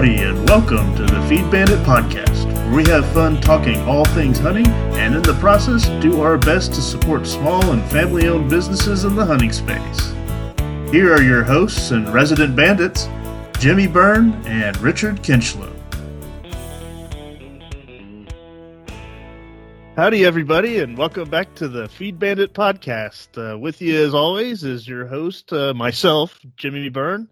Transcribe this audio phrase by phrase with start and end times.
[0.00, 4.38] Howdy, and welcome to the Feed Bandit Podcast, where we have fun talking all things
[4.38, 9.04] hunting and in the process do our best to support small and family owned businesses
[9.04, 10.14] in the hunting space.
[10.90, 13.10] Here are your hosts and resident bandits,
[13.58, 15.70] Jimmy Byrne and Richard Kinchlow.
[19.96, 23.36] Howdy, everybody, and welcome back to the Feed Bandit Podcast.
[23.36, 27.28] Uh, with you, as always, is your host, uh, myself, Jimmy Byrne,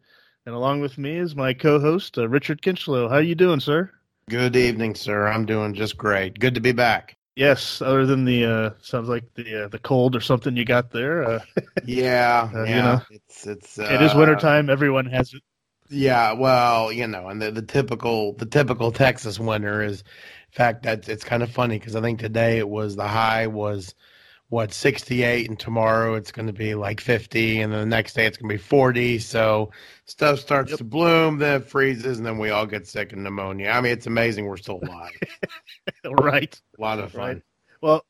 [0.49, 3.11] and along with me is my co-host, uh, Richard Kinchlow.
[3.11, 3.91] How are you doing, sir?
[4.31, 5.29] Good evening, sir.
[5.29, 6.39] I'm doing just great.
[6.39, 7.19] Good to be back.
[7.37, 10.91] Yes, other than the uh, sounds like the uh, the cold or something you got
[10.91, 11.23] there.
[11.23, 11.41] Uh,
[11.85, 14.71] yeah, yeah, you know, it's it's it is wintertime.
[14.71, 15.43] Everyone has it.
[15.91, 20.85] Yeah, well, you know, and the, the typical the typical Texas winter is in fact,
[20.85, 23.95] that it's kind of funny because I think today it was the high was
[24.51, 28.27] what 68 and tomorrow it's going to be like 50 and then the next day
[28.27, 29.71] it's going to be 40 so
[30.07, 30.79] stuff starts yep.
[30.79, 33.93] to bloom then it freezes and then we all get sick and pneumonia i mean
[33.93, 35.13] it's amazing we're still alive
[36.23, 37.43] right a lot of fun right.
[37.83, 38.05] well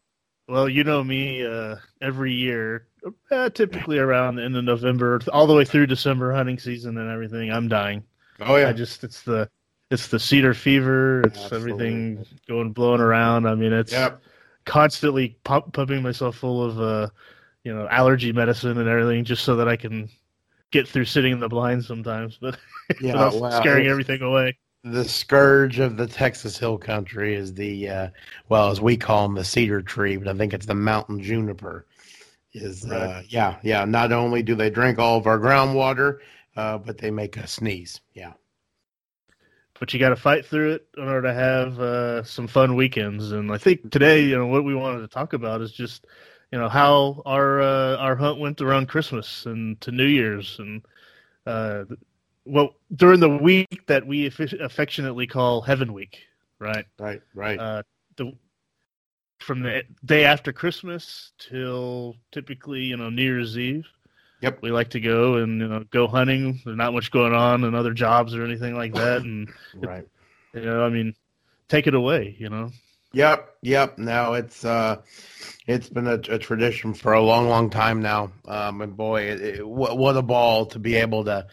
[0.48, 2.86] well you know me uh, every year
[3.30, 7.10] uh, typically around the end of november all the way through december hunting season and
[7.10, 8.02] everything i'm dying
[8.40, 9.48] oh yeah i just it's the
[9.90, 11.22] it's the cedar fever.
[11.22, 11.72] It's Absolutely.
[11.72, 13.46] everything going blowing around.
[13.46, 14.20] I mean, it's yep.
[14.68, 17.08] Constantly pump, pumping myself full of uh,
[17.64, 20.08] you know allergy medicine and everything just so that I can
[20.70, 22.58] get through sitting in the blind sometimes, but
[23.00, 24.56] yeah, well, scaring everything away.
[24.84, 28.08] The scourge of the Texas Hill Country is the uh,
[28.48, 31.86] well, as we call them, the cedar tree, but I think it's the mountain juniper.
[32.52, 33.00] Is uh, right.
[33.00, 33.84] uh, yeah, yeah.
[33.84, 36.18] Not only do they drink all of our groundwater,
[36.56, 38.00] uh, but they make us sneeze.
[38.14, 38.34] Yeah
[39.78, 43.32] but you got to fight through it in order to have uh, some fun weekends.
[43.32, 46.06] And I think today, you know, what we wanted to talk about is just,
[46.52, 50.84] you know, how our uh, our hunt went around Christmas and to New Year's, and
[51.46, 51.84] uh,
[52.44, 56.18] well, during the week that we affectionately call Heaven Week,
[56.58, 56.86] right?
[56.98, 57.58] Right, right.
[57.58, 57.82] Uh,
[58.16, 58.32] the
[59.40, 63.86] from the day after Christmas till typically, you know, New Year's Eve.
[64.40, 64.62] Yep.
[64.62, 66.60] We like to go and you know go hunting.
[66.64, 69.22] There's not much going on and other jobs or anything like that.
[69.22, 70.06] And right.
[70.54, 71.14] It, you know, I mean,
[71.68, 72.36] take it away.
[72.38, 72.70] You know.
[73.12, 73.56] Yep.
[73.62, 73.98] Yep.
[73.98, 75.02] Now it's uh,
[75.66, 78.32] it's been a, a tradition for a long, long time now.
[78.46, 81.46] Um, and boy, it, it, what, what a ball to be able to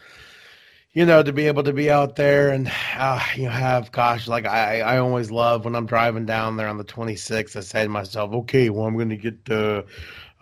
[0.96, 4.26] you know, to be able to be out there and uh, you know have, gosh,
[4.26, 7.54] like I, I always love when I'm driving down there on the 26th.
[7.54, 9.82] I say to myself, okay, well, I'm going to get uh,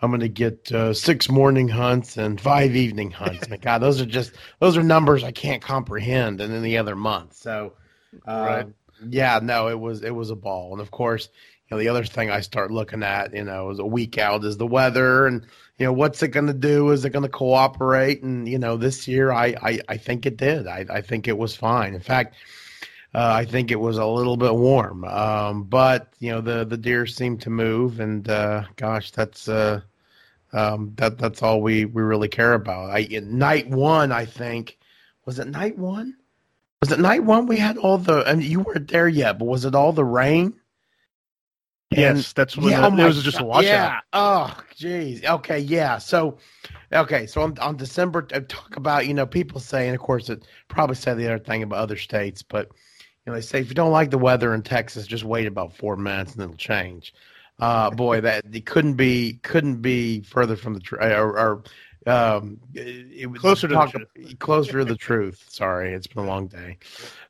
[0.05, 3.49] I'm going to get uh, six morning hunts and five evening hunts.
[3.49, 7.33] My God, those are just those are numbers I can't comprehend in any other month.
[7.33, 7.73] So,
[8.27, 8.67] uh, right.
[9.09, 11.27] yeah, no, it was it was a ball, and of course,
[11.67, 14.45] you know, the other thing I start looking at, you know, is a week out
[14.45, 15.43] is the weather, and
[15.79, 16.91] you know, what's it going to do?
[16.91, 18.21] Is it going to cooperate?
[18.21, 20.67] And you know, this year I I, I think it did.
[20.67, 21.95] I I think it was fine.
[21.95, 22.35] In fact.
[23.13, 26.75] Uh, I think it was a little bit warm, um, but you know the the
[26.75, 29.79] deer seemed to move, and uh, gosh, that's uh,
[30.53, 32.89] um, that that's all we we really care about.
[32.91, 34.77] I night one, I think,
[35.25, 36.15] was it night one?
[36.81, 37.47] Was it night one?
[37.47, 40.53] We had all the, and you weren't there yet, but was it all the rain?
[41.89, 43.63] Yes, that's when yeah, the, oh it was just a washout.
[43.63, 43.99] Yeah.
[44.11, 45.23] Oh, jeez.
[45.23, 45.59] Okay.
[45.59, 45.97] Yeah.
[45.97, 46.37] So,
[46.91, 47.25] okay.
[47.25, 50.95] So on, on December, uh, talk about you know people saying, of course, it probably
[50.95, 52.69] say the other thing about other states, but
[53.25, 55.75] you know, they say if you don't like the weather in Texas, just wait about
[55.75, 57.13] four minutes and it'll change.
[57.59, 61.63] Uh, boy, that it couldn't be couldn't be further from the truth, or, or
[62.05, 64.39] um, it, was closer to talk, the truth.
[64.39, 65.45] closer to the truth.
[65.47, 66.77] Sorry, it's been a long day.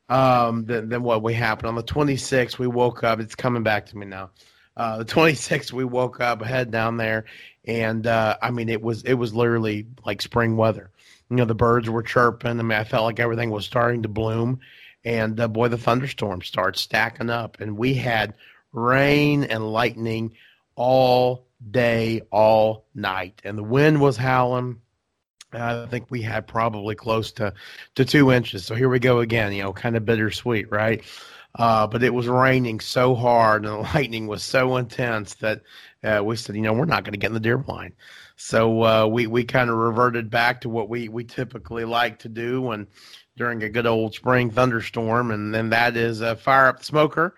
[0.08, 2.58] Um, than, than what we happened on the 26th.
[2.58, 3.20] We woke up.
[3.20, 4.30] It's coming back to me now.
[4.76, 7.24] Uh, the 26th, we woke up, head down there,
[7.64, 10.90] and uh, I mean, it was it was literally like spring weather.
[11.30, 12.58] You know, the birds were chirping.
[12.58, 14.60] I mean, I felt like everything was starting to bloom
[15.06, 18.34] and uh, boy, the thunderstorms start stacking up, and we had
[18.76, 20.32] rain and lightning
[20.76, 24.80] all day, all night, and the wind was howling.
[25.52, 27.54] I think we had probably close to
[27.94, 28.64] to two inches.
[28.64, 29.52] So here we go again.
[29.52, 31.02] You know, kind of bittersweet, right?
[31.54, 35.62] Uh, but it was raining so hard and the lightning was so intense that
[36.04, 37.94] uh, we said, you know, we're not going to get in the deer blind.
[38.36, 42.28] So uh, we we kind of reverted back to what we we typically like to
[42.28, 42.86] do when
[43.36, 47.34] during a good old spring thunderstorm, and then that is fire up the smoker,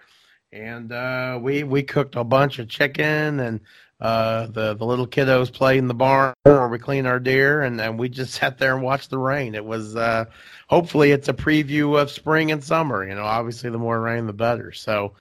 [0.52, 3.60] and uh, we we cooked a bunch of chicken, and
[4.00, 7.80] uh, the the little kiddos played in the barn, or we cleaned our deer, and,
[7.80, 9.54] and we just sat there and watched the rain.
[9.54, 10.26] It was uh,
[10.68, 13.06] hopefully it's a preview of spring and summer.
[13.06, 14.72] You know, obviously the more rain the better.
[14.72, 15.14] So,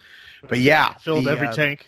[0.47, 1.88] but yeah, filled the, every uh, tank.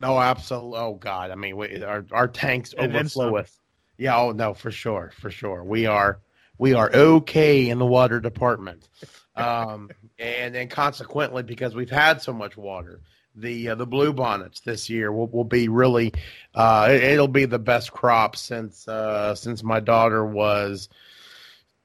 [0.00, 0.78] No, absolutely.
[0.78, 3.56] Oh God, I mean, we, our our tanks overflow with.
[3.96, 5.62] Yeah, oh no, for sure, for sure.
[5.62, 6.20] We are
[6.58, 8.88] we are okay in the water department.
[9.36, 9.90] um,
[10.24, 13.00] and then consequently, because we've had so much water,
[13.34, 16.12] the uh, the blue bonnets this year will, will be really
[16.54, 20.88] uh, it, will be the best crop since uh, since my daughter was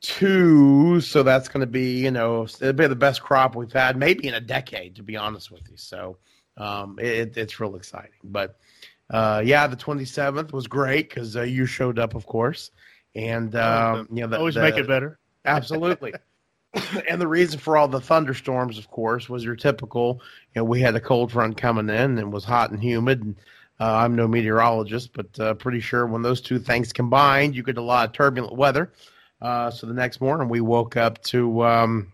[0.02, 1.02] two.
[1.02, 4.28] So that's going to be you know it'll be the best crop we've had maybe
[4.28, 5.78] in a decade, to be honest with you.
[5.78, 6.18] So
[6.58, 8.12] um, it, it's real exciting.
[8.24, 8.60] But
[9.10, 12.70] uh, yeah, the 27th was great because uh, you showed up, of course,
[13.16, 15.18] and um, you know the, always the, make it better.
[15.46, 16.14] Absolutely.
[17.10, 20.22] and the reason for all the thunderstorms, of course, was your typical.
[20.54, 23.24] You know, we had a cold front coming in and it was hot and humid.
[23.24, 23.36] And,
[23.80, 27.78] uh, I'm no meteorologist, but uh, pretty sure when those two things combined, you get
[27.78, 28.92] a lot of turbulent weather.
[29.42, 32.12] Uh, so the next morning, we woke up to um,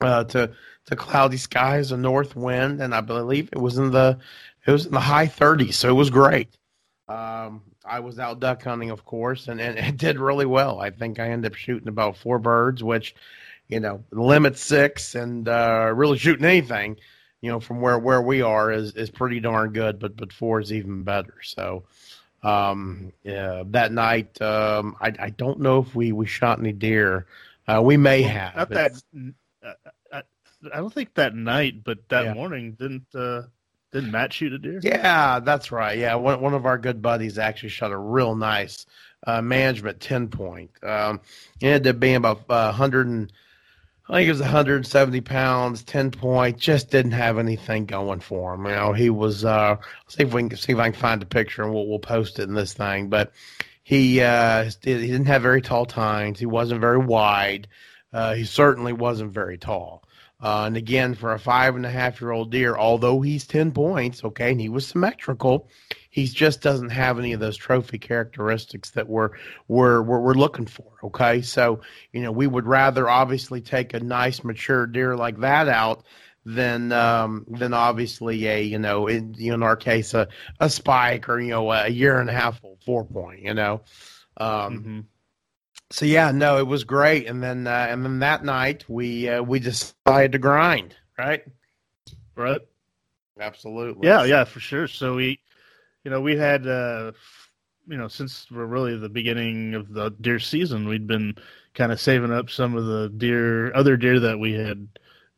[0.00, 0.52] uh, to
[0.86, 4.18] to cloudy skies, a north wind, and I believe it was in the
[4.64, 5.74] it was in the high 30s.
[5.74, 6.48] So it was great.
[7.08, 10.80] Um, I was out duck hunting, of course, and, and it did really well.
[10.80, 13.14] I think I ended up shooting about four birds, which
[13.68, 16.96] you know, limit six and uh, really shooting anything,
[17.40, 20.60] you know, from where, where we are is, is pretty darn good, but but four
[20.60, 21.34] is even better.
[21.42, 21.84] So
[22.42, 27.26] um, yeah, that night, um, I, I don't know if we, we shot any deer.
[27.66, 28.56] Uh, we may have.
[28.56, 28.92] Not that,
[29.64, 29.72] uh,
[30.12, 30.22] I,
[30.72, 32.34] I don't think that night, but that yeah.
[32.34, 33.42] morning didn't uh,
[33.92, 34.80] didn't Matt shoot a deer?
[34.82, 35.98] Yeah, that's right.
[35.98, 38.86] Yeah, one one of our good buddies actually shot a real nice
[39.26, 40.70] uh, management ten point.
[40.82, 41.20] Um,
[41.60, 43.32] it ended up being about uh, hundred and
[44.08, 46.58] I think it was 170 pounds, 10 point.
[46.58, 48.64] Just didn't have anything going for him.
[48.66, 49.44] You know, he was.
[49.44, 49.76] Uh,
[50.06, 52.38] see if we can see if I can find a picture and we'll we'll post
[52.38, 53.08] it in this thing.
[53.08, 53.32] But
[53.82, 56.38] he uh, he didn't have very tall tines.
[56.38, 57.66] He wasn't very wide.
[58.12, 60.02] Uh, he certainly wasn't very tall.
[60.40, 63.72] Uh, and again, for a five and a half year old deer, although he's 10
[63.72, 65.68] points, okay, and he was symmetrical,
[66.16, 69.32] he just doesn't have any of those trophy characteristics that we're,
[69.68, 71.42] we're, we're, we're looking for, okay?
[71.42, 76.04] So, you know, we would rather obviously take a nice mature deer like that out
[76.46, 80.28] than um, than obviously a you know in, you in our case a,
[80.60, 83.82] a spike or you know a year and a half old four point you know
[84.36, 85.00] um, mm-hmm
[85.90, 87.26] so yeah, no, it was great.
[87.26, 91.44] And then uh, and then that night we uh, we decided to grind, right?
[92.34, 92.60] Right.
[93.38, 94.08] Absolutely.
[94.08, 94.88] Yeah, yeah, for sure.
[94.88, 95.38] So we,
[96.06, 97.10] you know, we had, uh,
[97.88, 101.34] you know, since we're really the beginning of the deer season, we'd been
[101.74, 104.86] kind of saving up some of the deer, other deer that we had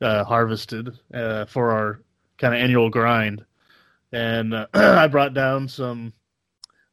[0.03, 2.03] uh, harvested uh, for our
[2.37, 3.47] kind of annual grind.
[4.12, 6.12] And uh, I brought down some,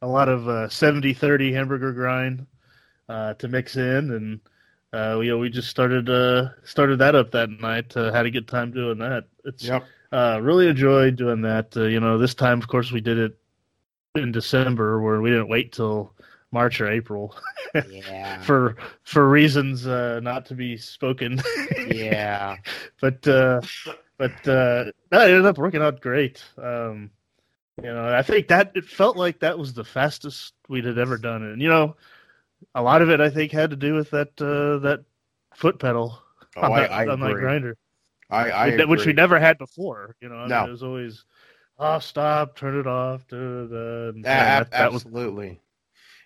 [0.00, 2.46] a lot of uh, 70 30 hamburger grind
[3.10, 4.40] uh, to mix in, and
[4.94, 7.94] uh, we, you know, we just started uh, started that up that night.
[7.94, 9.26] Uh, had a good time doing that.
[9.44, 9.84] It's yep.
[10.12, 11.76] uh, really enjoyed doing that.
[11.76, 13.38] Uh, you know, this time, of course, we did it
[14.16, 16.14] in December, where we didn't wait till
[16.52, 17.36] March or April.
[17.88, 18.40] yeah.
[18.42, 21.40] for for reasons uh, not to be spoken.
[21.88, 22.56] yeah.
[23.00, 23.60] But uh,
[24.18, 26.42] but uh, that ended up working out great.
[26.56, 27.10] Um,
[27.82, 31.18] you know, I think that it felt like that was the fastest we had ever
[31.18, 31.52] done it.
[31.52, 31.96] And you know,
[32.74, 35.04] a lot of it I think had to do with that uh, that
[35.54, 36.18] foot pedal
[36.56, 37.76] oh, on, that, I, on that grinder.
[38.30, 40.16] I, I which we never had before.
[40.20, 40.60] You know, I no.
[40.60, 41.24] mean, it was always
[41.78, 43.26] oh stop, turn it off.
[43.28, 44.12] Da, da, da.
[44.22, 45.48] that, that absolutely.
[45.48, 45.58] Was,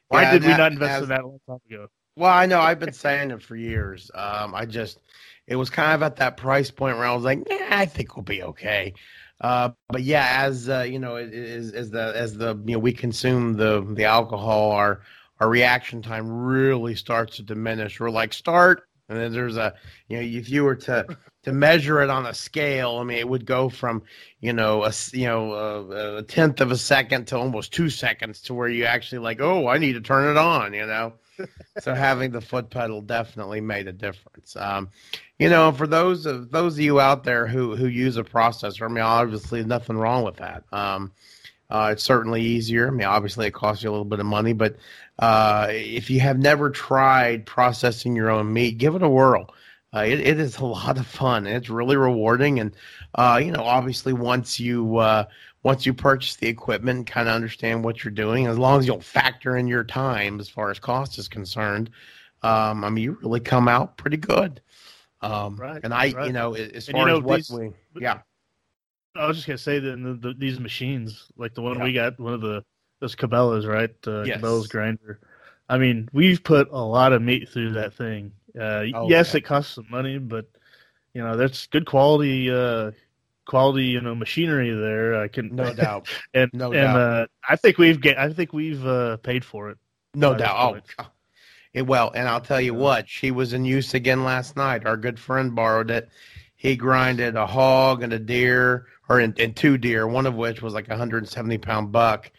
[0.09, 1.87] why yeah, did we not invest as, in that a long time ago?
[2.17, 4.11] Well, I know I've been saying it for years.
[4.15, 4.99] Um, I just
[5.47, 8.17] it was kind of at that price point where I was like, yeah, I think
[8.17, 8.95] we'll be okay.
[9.41, 12.93] Uh, but yeah, as uh, you know, as, as the as the you know we
[12.93, 15.01] consume the the alcohol, our
[15.41, 17.99] our reaction time really starts to diminish.
[17.99, 19.75] We're like start, and then there's a
[20.09, 21.05] you know if you were to
[21.43, 24.03] to measure it on a scale, I mean it would go from
[24.41, 28.41] you know a you know a, a tenth of a second to almost two seconds
[28.43, 31.15] to where you actually like oh I need to turn it on, you know.
[31.81, 34.57] so having the foot pedal definitely made a difference.
[34.57, 34.91] Um,
[35.39, 38.89] you know, for those of those of you out there who who use a processor,
[38.89, 40.65] I mean, obviously nothing wrong with that.
[40.73, 41.13] Um,
[41.71, 42.89] uh, it's certainly easier.
[42.89, 44.77] I mean, obviously it costs you a little bit of money, but
[45.21, 49.55] uh, if you have never tried processing your own meat, give it a whirl.
[49.95, 51.47] Uh, it, it is a lot of fun.
[51.47, 52.75] It's really rewarding, and
[53.15, 55.25] uh, you know, obviously, once you uh,
[55.63, 58.47] once you purchase the equipment, kind of understand what you're doing.
[58.47, 61.91] As long as you don't factor in your time as far as cost is concerned,
[62.43, 64.61] um, I mean, you really come out pretty good.
[65.21, 65.81] Um, right.
[65.85, 66.27] And I, right.
[66.27, 68.21] you know, as far you know, as what these, we, yeah.
[69.15, 71.85] I was just gonna say that the, the, these machines, like the one yeah.
[71.85, 72.65] we got, one of the
[73.01, 73.95] those Cabela's, right?
[74.07, 74.41] Uh, yes.
[74.41, 75.21] Cabela's grinder.
[75.69, 78.33] I mean, we've put a lot of meat through that thing.
[78.59, 80.47] Uh, oh, yes, it costs some money, but
[81.15, 82.91] you know that's good quality, uh,
[83.47, 85.21] quality, you know, machinery there.
[85.21, 86.97] I can no doubt, and no and doubt.
[86.97, 89.79] Uh, I think we've get, I think we've uh, paid for it.
[90.15, 90.83] No doubt.
[90.99, 91.05] Oh,
[91.73, 94.87] It, well, and I'll tell you what, she was in use again last night.
[94.87, 96.09] Our good friend borrowed it.
[96.57, 100.63] He grinded a hog and a deer, or in, and two deer, one of which
[100.63, 102.31] was like a 170 pound buck,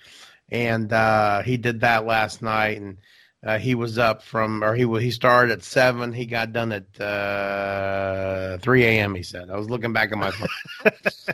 [0.52, 2.80] and uh, he did that last night.
[2.80, 2.98] And
[3.44, 6.14] uh, he was up from, or he he started at seven.
[6.14, 9.16] He got done at uh, 3 a.m.
[9.16, 9.50] He said.
[9.50, 10.92] I was looking back at my phone.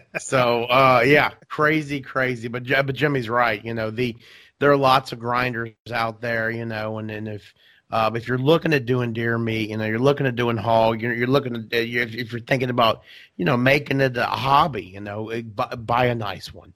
[0.20, 2.48] so uh, yeah, crazy, crazy.
[2.48, 3.64] But but Jimmy's right.
[3.64, 4.16] You know the
[4.60, 6.50] there are lots of grinders out there.
[6.50, 7.54] You know, and and if
[7.90, 11.02] uh, if you're looking at doing deer meat, you know, you're looking at doing hog,
[11.02, 13.04] you're, you're looking at, if, if you're thinking about,
[13.38, 16.74] you know, making it a hobby, you know, buy, buy a nice one.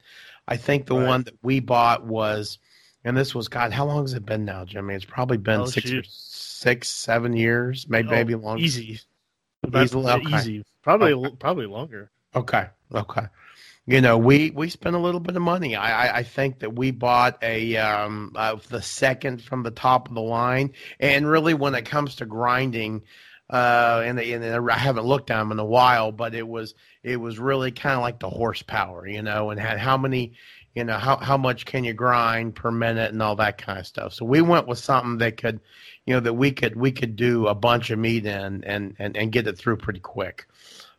[0.52, 1.08] I think the right.
[1.08, 2.60] one that we bought was
[3.04, 3.72] and this was God.
[3.72, 4.94] How long has it been now, Jimmy?
[4.94, 8.62] It's probably been oh, six, or six, seven years, maybe oh, maybe longer.
[8.62, 9.00] Easy,
[9.66, 10.36] easy, okay.
[10.36, 10.64] easy.
[10.84, 11.36] Probably okay.
[11.40, 12.12] probably longer.
[12.36, 13.28] Okay, okay.
[13.88, 15.76] You know, we we spent a little bit of money.
[15.76, 20.08] I I, I think that we bought a um uh, the second from the top
[20.08, 23.04] of the line, and really when it comes to grinding.
[23.52, 27.18] Uh, and, and I haven't looked at them in a while, but it was it
[27.18, 30.34] was really kind of like the horsepower, you know, and had how many
[30.74, 33.86] you know how how much can you grind per minute and all that kind of
[33.86, 34.14] stuff.
[34.14, 35.60] So we went with something that could
[36.06, 39.18] you know that we could we could do a bunch of meat in and and,
[39.18, 40.48] and get it through pretty quick.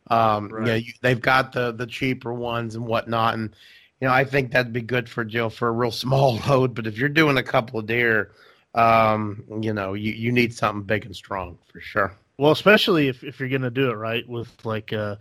[0.07, 0.59] Um right.
[0.59, 3.55] you know, you, they've got the the cheaper ones and whatnot and
[3.99, 6.87] you know i think that'd be good for jill for a real small load but
[6.87, 8.31] if you're doing a couple of deer
[8.75, 13.23] um you know you, you need something big and strong for sure well especially if,
[13.23, 15.15] if you're gonna do it right with like uh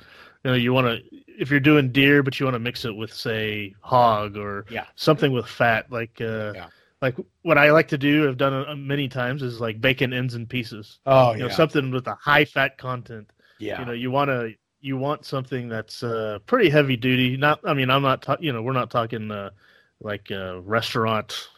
[0.45, 2.95] you know you want to if you're doing deer but you want to mix it
[2.95, 4.87] with say hog or yeah.
[4.97, 6.67] something with fat like uh yeah.
[7.01, 10.35] like what i like to do i've done it many times is like bacon ends
[10.35, 11.47] and pieces oh you yeah.
[11.47, 15.25] know something with a high fat content yeah you know you want to you want
[15.25, 18.73] something that's uh pretty heavy duty not i mean i'm not ta- you know we're
[18.73, 19.51] not talking uh
[20.01, 21.49] like uh restaurant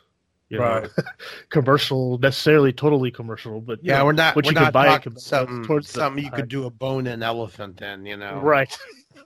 [0.54, 0.84] you right.
[0.84, 1.04] know,
[1.50, 4.36] commercial necessarily totally commercial, but yeah, know, we're not.
[4.36, 7.22] What we're you not could buy something, towards something you could do a bone in
[7.22, 8.76] elephant in, you know, right,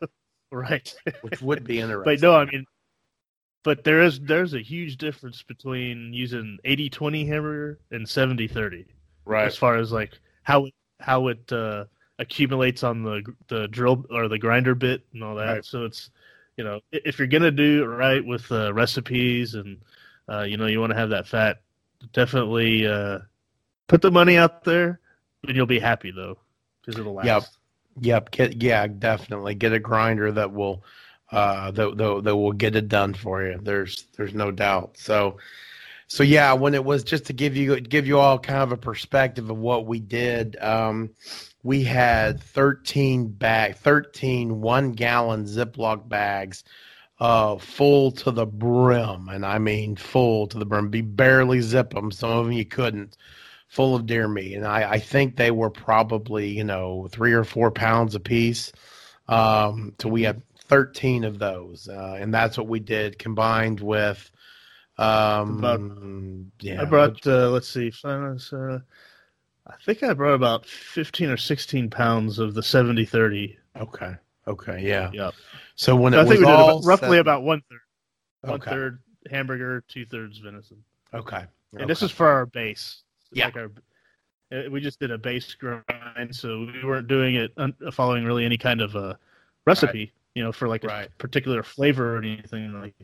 [0.52, 2.04] right, which would be interesting.
[2.04, 2.64] but no, I mean,
[3.62, 8.86] but there is there's a huge difference between using 80-20 hamburger and 70-30.
[9.26, 9.46] right?
[9.46, 11.84] As far as like how it, how it uh,
[12.18, 15.52] accumulates on the the drill or the grinder bit and all that.
[15.52, 15.64] Right.
[15.64, 16.10] So it's
[16.56, 19.78] you know if you're gonna do it right with uh, recipes and
[20.28, 21.60] uh, you know, you want to have that fat.
[22.12, 23.20] Definitely uh,
[23.86, 25.00] put the money out there,
[25.46, 26.38] and you'll be happy though,
[26.80, 27.26] because it'll last.
[27.26, 27.42] Yep.
[28.00, 28.30] Yep.
[28.30, 30.84] Get, yeah, definitely get a grinder that will
[31.32, 33.58] uh, that, that that will get it done for you.
[33.60, 34.96] There's there's no doubt.
[34.96, 35.38] So
[36.08, 38.76] so yeah, when it was just to give you give you all kind of a
[38.76, 41.10] perspective of what we did, um,
[41.62, 46.64] we had 13 bag 13 one gallon Ziploc bags
[47.20, 50.88] uh, full to the brim, and I mean full to the brim.
[50.88, 52.10] Be barely zip them.
[52.10, 53.16] Some of them you couldn't.
[53.68, 57.44] Full of deer meat, and I, I think they were probably you know three or
[57.44, 58.72] four pounds a piece.
[59.28, 64.30] Um, so we had thirteen of those, uh, and that's what we did combined with.
[64.96, 65.80] Um, about,
[66.60, 67.26] yeah, I brought.
[67.26, 68.78] Uh, let's see, uh,
[69.66, 73.56] I think I brought about fifteen or sixteen pounds of the 70-30.
[73.78, 74.14] Okay.
[74.48, 74.80] Okay.
[74.82, 75.10] Yeah.
[75.12, 75.34] Yep.
[75.76, 77.20] So when so it I think was we did all about, roughly set...
[77.20, 77.80] about one third,
[78.42, 78.70] one okay.
[78.70, 78.98] third
[79.30, 80.82] hamburger, two thirds venison.
[81.14, 81.44] Okay.
[81.78, 83.02] And this is for our base.
[83.30, 83.46] Yeah.
[83.46, 83.70] Like our,
[84.50, 85.84] uh, we just did a base grind,
[86.34, 87.52] so we weren't doing it
[87.92, 89.18] following really any kind of a
[89.66, 90.12] recipe, right.
[90.34, 91.18] you know, for like a right.
[91.18, 92.94] particular flavor or anything like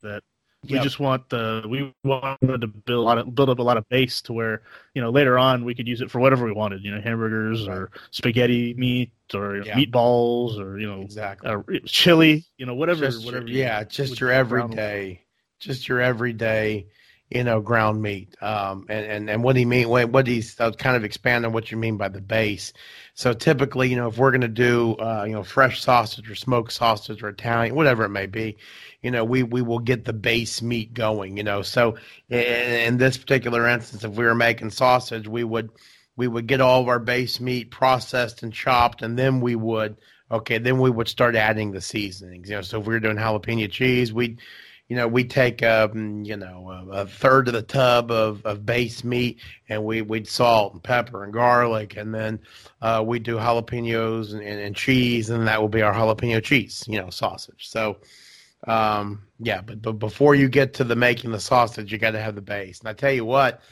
[0.00, 0.22] that.
[0.70, 3.76] We just want the we wanted to build a lot of, build up a lot
[3.76, 4.62] of base to where
[4.94, 6.84] you know later on we could use it for whatever we wanted.
[6.84, 9.74] You know, hamburgers or spaghetti meat or yeah.
[9.74, 12.44] meatballs or you know exactly uh, chili.
[12.56, 13.46] You know, whatever just whatever.
[13.46, 15.22] Your, yeah, just your everyday,
[15.58, 16.86] just your everyday
[17.30, 18.36] you know, ground meat.
[18.42, 19.88] Um, and, and, and what do you mean?
[19.88, 22.72] What, what he's uh, kind of expand on what you mean by the base.
[23.14, 26.34] So typically, you know, if we're going to do, uh, you know, fresh sausage or
[26.34, 28.58] smoked sausage or Italian, whatever it may be,
[29.02, 31.62] you know, we, we will get the base meat going, you know.
[31.62, 31.96] So
[32.28, 35.70] in, in this particular instance, if we were making sausage, we would,
[36.16, 39.96] we would get all of our base meat processed and chopped, and then we would,
[40.30, 42.48] okay, then we would start adding the seasonings.
[42.48, 44.40] You know, so if we were doing jalapeno cheese, we'd
[44.88, 48.66] you know, we take um, you know a, a, third of the tub of, of
[48.66, 52.38] base meat, and we we'd salt and pepper and garlic, and then
[52.82, 56.84] uh, we do jalapenos and, and, and, cheese, and that will be our jalapeno cheese,
[56.86, 57.68] you know, sausage.
[57.68, 57.96] So,
[58.66, 62.20] um, yeah, but but before you get to the making the sausage, you got to
[62.20, 62.80] have the base.
[62.80, 63.62] And I tell you what,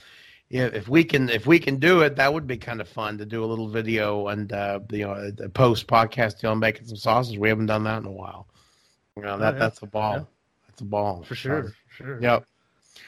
[0.48, 3.26] if we can if we can do it, that would be kind of fun to
[3.26, 6.96] do a little video and uh, you know a, a post podcast on making some
[6.96, 7.36] sausage.
[7.36, 8.46] We haven't done that in a while.
[9.14, 9.58] You know that oh, yeah.
[9.58, 10.12] that's a ball.
[10.14, 10.24] Yeah.
[10.82, 11.72] A ball for sure.
[11.96, 12.20] For sure.
[12.20, 12.44] Yep.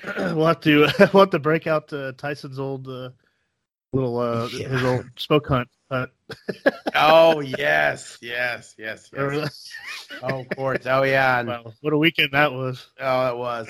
[0.35, 3.11] we'll have to we'll have to break out uh, Tyson's old uh,
[3.93, 4.69] little uh, Yeah.
[4.69, 5.69] his old smoke hunt.
[5.91, 6.11] hunt.
[6.95, 9.69] oh yes, yes, yes, yes.
[10.23, 10.87] Oh, of course.
[10.87, 11.41] Oh yeah.
[11.41, 12.87] And, Wow, what a weekend that was.
[13.01, 13.69] oh, it was.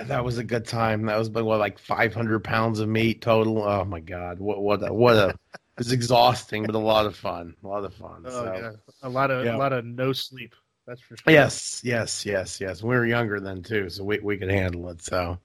[0.08, 1.06] that was a good time.
[1.06, 3.62] That was like what, like 500 pounds of meat total.
[3.62, 5.34] Oh my god, what what a, what a.
[5.78, 7.54] It's exhausting, but a lot of fun.
[7.62, 8.24] A lot of fun.
[8.26, 8.54] Oh, so.
[8.54, 8.70] yeah.
[9.02, 9.56] A lot of Yeah.
[9.56, 10.54] a lot of no sleep.
[10.86, 11.32] That's for sure.
[11.32, 12.82] Yes, yes, yes, yes.
[12.82, 15.02] We were younger then too, so we we could handle it.
[15.02, 15.38] So.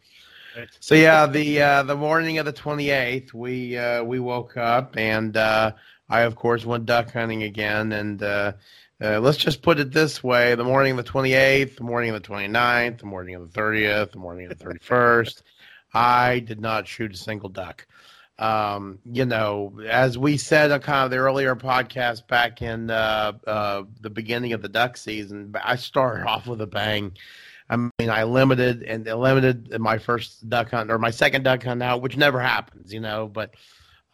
[0.82, 4.98] So yeah, the uh, the morning of the twenty eighth, we uh, we woke up
[4.98, 5.72] and uh,
[6.10, 7.94] I of course went duck hunting again.
[7.94, 8.54] And uh,
[9.02, 12.14] uh, let's just put it this way: the morning of the twenty eighth, the morning
[12.14, 15.44] of the 29th, the morning of the thirtieth, the morning of the thirty first,
[15.94, 17.88] I did not shoot a single duck.
[18.42, 23.34] Um, you know, as we said on kind of the earlier podcast back in uh,
[23.46, 27.12] uh, the beginning of the duck season, I started off with a bang.
[27.70, 31.84] I mean, I limited and limited my first duck hunt or my second duck hunt
[31.84, 33.28] out, which never happens, you know.
[33.28, 33.54] But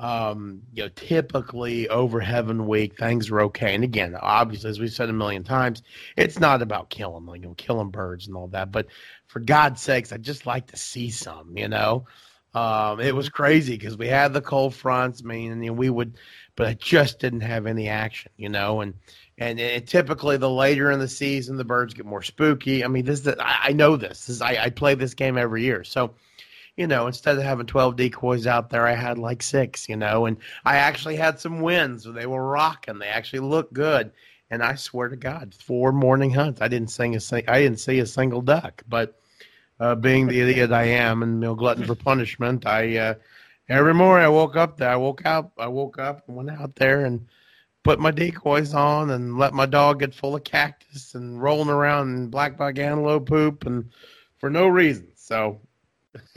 [0.02, 3.74] um, you know, typically over Heaven Week, things are okay.
[3.76, 5.84] And again, obviously, as we've said a million times,
[6.18, 8.74] it's not about killing, like you know, killing birds and all that.
[8.74, 8.88] But
[9.28, 12.06] for God's sakes, I just like to see some, you know.
[12.58, 15.22] Um, it was crazy because we had the cold fronts.
[15.24, 16.18] I mean, you know, we would,
[16.56, 18.82] but I just didn't have any action, you know.
[18.82, 18.94] And
[19.38, 22.84] and it, typically, the later in the season, the birds get more spooky.
[22.84, 24.26] I mean, this is I, I know this.
[24.26, 26.16] this is, I, I play this game every year, so
[26.78, 30.26] you know, instead of having twelve decoys out there, I had like six, you know,
[30.26, 32.06] and I actually had some wins.
[32.06, 33.00] They were rocking.
[33.00, 34.12] They actually looked good.
[34.50, 37.80] And I swear to God, four morning hunts, I didn't sing a sing, I didn't
[37.80, 38.84] see a single duck.
[38.88, 39.20] But
[39.80, 43.14] uh, being the idiot I am and you know, glutton for punishment, I uh,
[43.70, 44.90] every morning I woke up there.
[44.90, 45.52] I woke up.
[45.58, 47.28] I woke up and went out there and
[47.84, 52.16] put my decoys on and let my dog get full of cactus and rolling around
[52.16, 53.92] in black buck antelope poop and
[54.40, 55.08] for no reason.
[55.16, 55.60] So,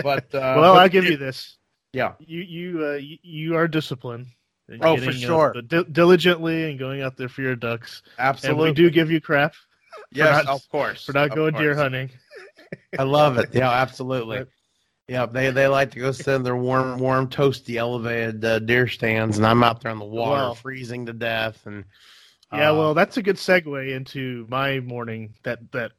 [0.02, 1.56] but uh, well, I'll give you this.
[1.92, 4.26] yeah, You you uh, you, you are disciplined.
[4.68, 5.54] in Oh, for getting, uh, sure.
[5.66, 8.02] di- diligently and going out there for your ducks.
[8.18, 8.68] absolutely.
[8.68, 9.54] And we do give you crap
[10.12, 12.10] yes, not- of course, for not going deer hunting.
[12.98, 13.50] I love it.
[13.52, 14.44] Yeah, absolutely.
[15.08, 18.86] Yeah, they they like to go sit in their warm, warm, toasty, elevated uh, deer
[18.86, 20.54] stands, and I'm out there on the water, Wow.
[20.54, 21.66] freezing to death.
[21.66, 21.84] And
[22.52, 25.34] Yeah, uh, well, that's a good segue into my morning.
[25.42, 25.92] That that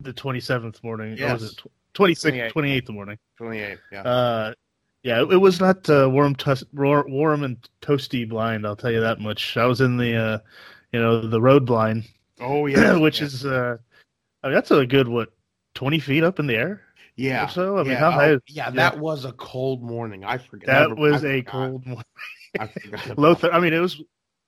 [0.00, 1.20] the twenty seventh morning.
[1.22, 1.52] Or was Yes.
[1.52, 2.52] it twenty sixth, 28th.
[2.52, 3.18] twenty eighth morning?
[3.36, 3.78] 28.
[3.92, 4.54] Yeah, Uh,
[5.02, 6.34] yeah, it, it was not uh, warm,
[6.72, 8.66] warm and toasty blind.
[8.66, 9.58] I'll tell you that much.
[9.58, 10.38] I was in the, uh,
[10.92, 12.04] you know, the road blind,
[12.40, 13.76] oh yeah, which is, uh,
[14.42, 15.32] I mean, that's a good what,
[15.74, 16.82] twenty feet up in the air
[17.16, 17.46] yeah.
[17.46, 17.78] so.
[17.78, 18.30] I mean, yeah, how high?
[18.32, 20.24] is- yeah, that was a cold morning.
[20.24, 20.66] I forget.
[20.66, 21.52] that never- was I a forgot.
[21.52, 22.04] cold morning.
[22.58, 23.34] I forgot Low.
[23.34, 24.02] Th- I mean, it was.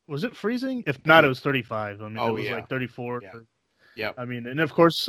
[0.08, 0.84] Was it freezing?
[0.86, 2.00] If not, it was thirty five.
[2.00, 2.54] I mean, Oh, it was yeah.
[2.56, 3.20] like thirty four.
[3.22, 3.32] Yeah.
[3.96, 4.14] Yep.
[4.18, 5.08] I mean, and of course,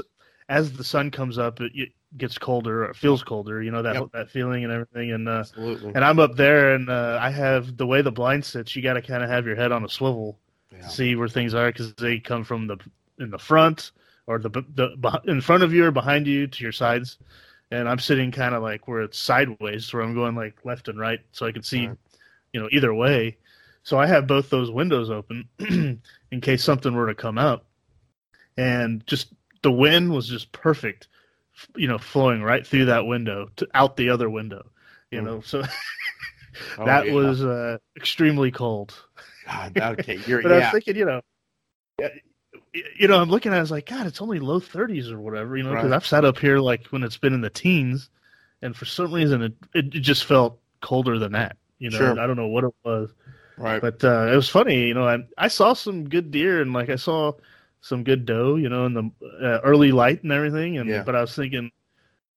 [0.49, 2.85] as the sun comes up, it, it gets colder.
[2.85, 3.61] Or it feels colder.
[3.61, 4.05] You know that Yep.
[4.13, 5.11] that feeling and everything.
[5.11, 5.91] And uh, Absolutely.
[5.93, 8.75] and I'm up there, and uh, I have the way the blind sits.
[8.75, 10.39] You got to kind of have your head on a swivel
[10.71, 10.81] Yeah.
[10.81, 12.77] to see where things are because they come from the
[13.19, 13.91] in the front
[14.27, 17.17] or the the in front of you or behind you to your sides.
[17.71, 20.99] And I'm sitting kind of like where it's sideways, where I'm going like left and
[20.99, 21.97] right, so I can see, Right.
[22.53, 23.37] you know, either way.
[23.83, 27.65] So I have both those windows open in case something were to come up,
[28.57, 31.07] and just the wind was just perfect,
[31.75, 34.69] you know, flowing right through that window to out the other window,
[35.11, 35.25] you Mm.
[35.25, 35.41] know.
[35.41, 35.63] So
[36.77, 37.13] Oh, that yeah.
[37.13, 38.93] was uh, extremely cold.
[39.45, 40.21] God, okay.
[40.25, 41.21] You're But I was thinking, you know,
[41.99, 42.09] yeah,
[42.99, 45.19] you know, I'm looking at it, I was like, God, it's only low 30s or
[45.19, 45.95] whatever, you know, because Right.
[45.95, 48.09] I've sat up here like when it's been in the teens,
[48.61, 51.57] and for some reason it, it just felt colder than that.
[51.79, 52.19] You know, Sure.
[52.19, 53.13] I don't know what it was,
[53.57, 53.81] right.
[53.81, 54.87] but uh, it was funny.
[54.87, 57.33] You know, I I saw some good deer and like I saw
[57.81, 59.11] some good doe, you know, in the
[59.41, 60.77] uh, early light and everything.
[60.77, 61.03] And Yeah.
[61.03, 61.71] but I was thinking,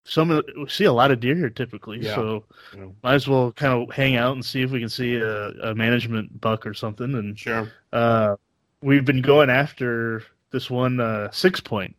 [0.05, 2.14] some of we see a lot of deer here typically, Yeah.
[2.14, 2.44] so
[2.76, 2.88] Yeah.
[3.03, 5.74] might as well kind of hang out and see if we can see a, a
[5.74, 7.14] management buck or something.
[7.14, 7.68] And Sure.
[7.92, 8.37] uh,
[8.82, 11.96] we've been going after this one uh, six point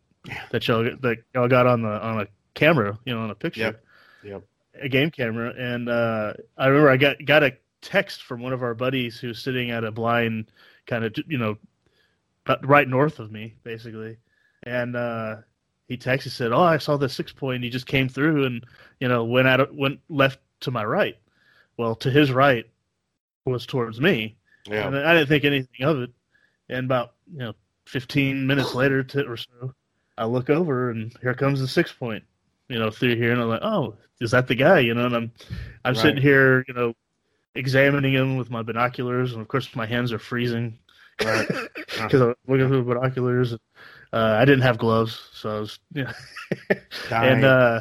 [0.50, 3.60] that y'all that y'all got on the on a camera, you know, on a picture,
[3.60, 3.84] Yep.
[4.24, 4.42] Yep.
[4.82, 5.52] a game camera.
[5.56, 9.40] And uh, I remember I got got a text from one of our buddies who's
[9.42, 10.50] sitting at a blind,
[10.86, 11.58] kind of you know,
[12.62, 14.18] right north of me, basically,
[14.62, 15.36] and uh,
[15.88, 17.64] he texted said, "Oh, I saw the six point.
[17.64, 18.64] He just came through and
[19.00, 21.16] you know went out went left to my right.
[21.76, 22.64] Well, to his right
[23.44, 24.86] was towards me." Yeah.
[24.86, 26.10] And I didn't think anything of it.
[26.72, 27.54] And about you know,
[27.86, 29.74] 15 minutes later to, or so,
[30.18, 32.24] I look over and here comes the six point,
[32.68, 34.80] you know, through here, and I'm like, oh, is that the guy?
[34.80, 35.32] You know, and I'm
[35.84, 35.96] I'm Right.
[35.96, 36.94] sitting here, you know,
[37.54, 40.78] examining him with my binoculars, and of course my hands are freezing
[41.20, 41.48] Right.
[41.86, 43.54] because I'm looking through the binoculars.
[44.12, 46.12] Uh, I didn't have gloves, so I was, you know,
[47.10, 47.80] and uh,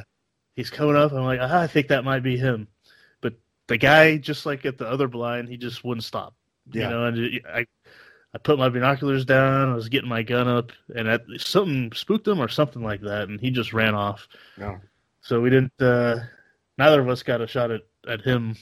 [0.55, 1.11] he's coming up.
[1.11, 2.67] I'm like, ah, I think that might be him,
[3.21, 3.35] but
[3.67, 6.35] the guy, just like at the other blind, he just wouldn't stop.
[6.71, 6.83] Yeah.
[6.83, 7.65] You know, and I
[8.33, 9.69] I put my binoculars down.
[9.69, 13.27] I was getting my gun up, and at, something spooked him or something like that,
[13.27, 14.27] and he just ran off.
[14.57, 14.77] No.
[15.21, 15.73] So we didn't.
[15.79, 16.19] Uh,
[16.77, 18.55] neither of us got a shot at, at him.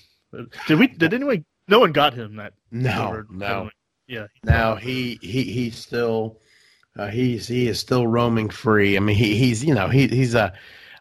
[0.68, 0.88] Did we?
[0.88, 1.46] Did anyone?
[1.68, 2.54] No one got him that.
[2.72, 3.70] No, or- no.
[4.08, 4.26] Yeah.
[4.44, 6.40] Now he he he's still
[6.98, 8.98] uh, he's he is still roaming free.
[8.98, 10.52] I mean he he's you know he he's a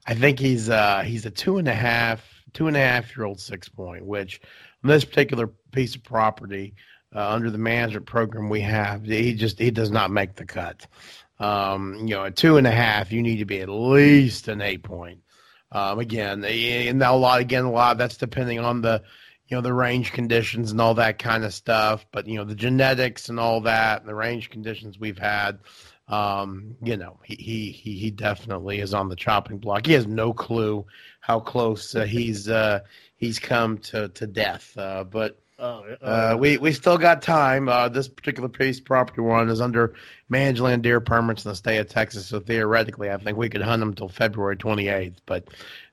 [0.07, 3.25] I think he's uh he's a two and a half two and a half year
[3.25, 4.43] old six point, which
[4.85, 6.75] on this particular piece of property
[7.15, 10.87] uh, under the management program we have, he just he does not make the cut.
[11.39, 14.61] Um, you know, at two and a half, you need to be at least an
[14.61, 15.21] eight point.
[15.71, 19.03] Um, again, and a lot again a lot that's depending on the
[19.49, 22.55] you know the range conditions and all that kind of stuff but you know the
[22.55, 25.59] genetics and all that and the range conditions we've had
[26.09, 30.07] um you know he he he, he definitely is on the chopping block he has
[30.07, 30.85] no clue
[31.21, 32.81] how close uh, he's uh
[33.17, 36.07] he's come to to death uh but Oh, yeah.
[36.07, 37.69] uh, we we still got time.
[37.69, 39.95] Uh, this particular piece of property one is under
[40.29, 43.63] managed land deer permits in the state of Texas, so theoretically, I think we could
[43.63, 45.17] hunt them until February 28th.
[45.27, 45.49] But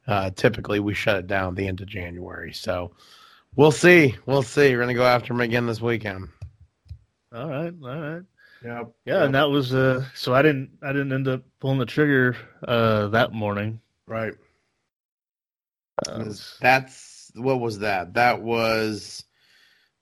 [0.08, 2.54] uh, typically, we shut it down at the end of January.
[2.54, 2.92] So
[3.56, 4.16] we'll see.
[4.28, 4.76] We'll see.
[4.76, 6.30] We're gonna go after them again this weekend.
[7.34, 8.22] all right, all right.
[8.64, 8.92] Yep.
[9.06, 10.06] Yeah, and that was uh.
[10.14, 10.78] So I didn't.
[10.84, 13.82] I didn't end up pulling the trigger uh that morning.
[14.08, 14.34] right.
[16.08, 16.26] Uh,
[16.60, 18.14] That's what was that?
[18.14, 19.24] That was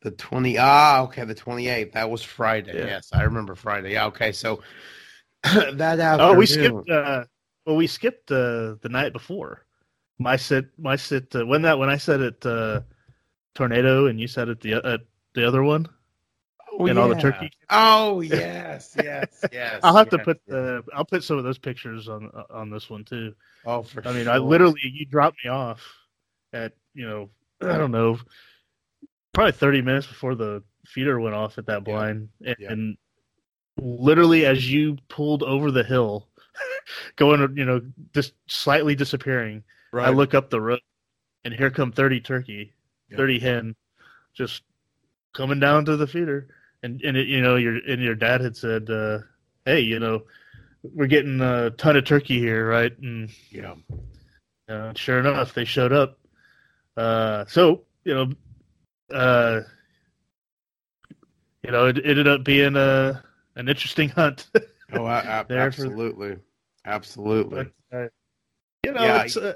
[0.04, 2.86] the 20 ah okay the 28th that was friday Yeah.
[2.86, 4.62] yes i remember friday yeah okay so
[5.44, 6.90] that afternoon oh, we skipped.
[6.90, 7.26] Uh,
[7.66, 9.66] well, we skipped uh, the night before.
[10.18, 10.68] My sit.
[10.78, 11.36] My sit.
[11.36, 11.78] Uh, when that.
[11.78, 12.46] When I said it.
[12.46, 12.80] Uh,
[13.54, 14.98] tornado, and you said it the uh,
[15.34, 15.88] the other one.
[16.72, 17.22] Oh, and all the yeah.
[17.22, 17.52] turkey.
[17.70, 19.80] Oh yes, yes, yes.
[19.84, 20.56] I'll have to yes, put yes.
[20.56, 20.84] the.
[20.94, 23.34] I'll put some of those pictures on on this one too.
[23.66, 24.34] Oh, for I mean, sure.
[24.34, 25.82] I literally you dropped me off
[26.52, 27.30] at you know
[27.62, 28.20] I don't know
[29.34, 32.72] probably thirty minutes before the feeder went off at that blind, and, Yeah.
[32.72, 32.98] and
[33.78, 36.28] literally as you pulled over the hill,
[37.16, 37.82] going you know
[38.14, 40.08] just slightly disappearing, right.
[40.08, 40.80] I look up the road,
[41.44, 42.74] and here come thirty turkey,
[43.10, 43.18] Yeah.
[43.18, 43.76] thirty hen,
[44.34, 44.64] just
[45.34, 46.48] coming down to the feeder,
[46.84, 49.20] and and it, you know your and your dad had said, uh,
[49.66, 50.24] hey, you know.
[50.94, 52.92] We're getting a ton of turkey here, right?
[53.00, 53.76] And yeah,
[54.68, 56.20] uh, sure enough, they showed up.
[56.98, 58.34] Uh, so you know,
[59.14, 59.62] uh,
[61.64, 63.24] you know, it, it ended up being a
[63.56, 64.48] an interesting hunt.
[64.94, 66.38] oh, a- a- There for- absolutely,
[66.86, 67.72] absolutely.
[67.92, 68.08] but uh,
[68.86, 69.54] you know, Yeah, it's uh,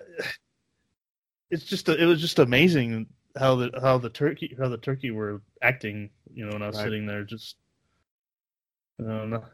[1.52, 5.12] it's just a, it was just amazing how the how the turkey how the turkey
[5.12, 6.10] were acting.
[6.34, 6.86] You know, when I was Right.
[6.86, 7.58] sitting there, just
[9.00, 9.52] you know, not,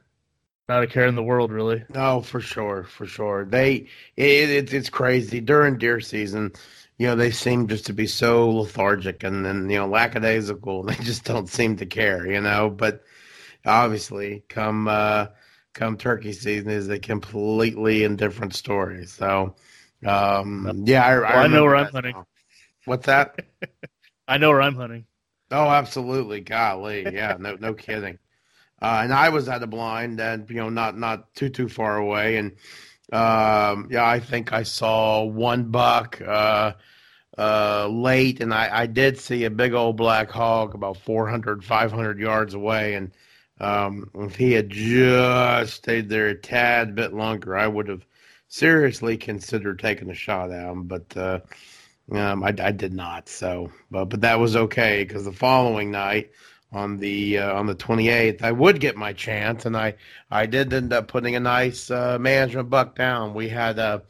[0.69, 1.83] not a care in the world, really.
[1.89, 3.45] No, for sure, for sure.
[3.45, 6.53] They it, it it's crazy during deer season.
[6.97, 10.83] You know, they seem just to be so lethargic and then you know lackadaisical.
[10.87, 12.25] They just don't seem to care.
[12.29, 13.03] You know, but
[13.65, 15.27] obviously, come uh,
[15.73, 19.05] come turkey season is a completely indifferent story.
[19.05, 19.55] So,
[20.05, 22.13] um, yeah, I, Well, I know where I'm hunting.
[22.13, 22.27] now.
[22.85, 23.39] What's that?
[24.27, 25.05] I know where I'm hunting.
[25.51, 26.41] Oh, absolutely.
[26.41, 28.17] Golly, yeah, no, no kidding.
[28.81, 31.97] Uh, and I was at a blind, and you know, not not too too far
[31.97, 32.53] away, and
[33.13, 36.73] um, yeah, I think I saw one buck uh,
[37.37, 42.19] uh, late, and I, I did see a big old black hog about 400, 500
[42.19, 43.11] yards away, and
[43.59, 48.05] um, if he had just stayed there a tad bit longer, I would have
[48.47, 51.15] seriously considered taking a shot at him, but.
[51.15, 51.39] Uh,
[52.11, 53.29] um, I, I did not.
[53.29, 56.31] So, but but that was okay because the following night,
[56.73, 59.95] on the uh, on the 28th, I would get my chance, and I
[60.31, 63.33] I did end up putting a nice uh, management buck down.
[63.33, 64.01] We had a,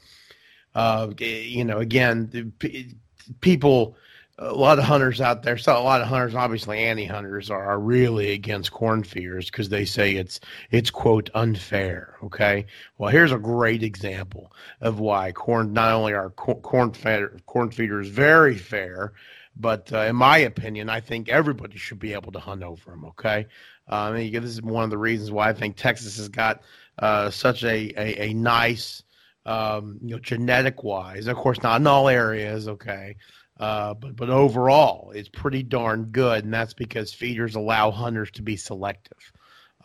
[0.74, 2.96] uh, you know, again, p-
[3.42, 3.98] people.
[4.40, 7.80] A lot of hunters out there, so a lot of hunters, obviously anti-hunters, are, are
[7.80, 10.40] really against corn feeders because they say it's
[10.72, 12.18] it's quote unfair.
[12.24, 12.66] Okay,
[12.98, 17.70] well here's a great example of why corn not only are cor- corn feeder, corn
[17.70, 19.14] feeders very fair,
[19.56, 23.06] but uh, in my opinion, I think everybody should be able to hunt over them.
[23.06, 23.48] Okay,
[23.92, 26.62] uh, I mean, this is one of the reasons why I think Texas has got
[27.00, 29.04] uh, such a a, a nice
[29.46, 31.28] um, you know genetic wise.
[31.28, 32.68] Of course, not in all areas.
[32.68, 33.16] Okay.
[33.60, 38.42] Uh, but but overall, it's pretty darn good, and that's because feeders allow hunters to
[38.42, 39.32] be selective.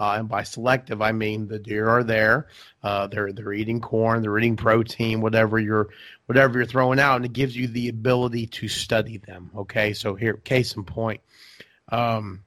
[0.00, 2.48] Uh, and by selective, I mean the deer are there,
[2.82, 5.88] uh, they're they're eating corn, they're eating protein, whatever you're
[6.26, 9.50] whatever you're throwing out, and it gives you the ability to study them.
[9.56, 11.20] Okay, so here, case in point,
[11.90, 12.44] um,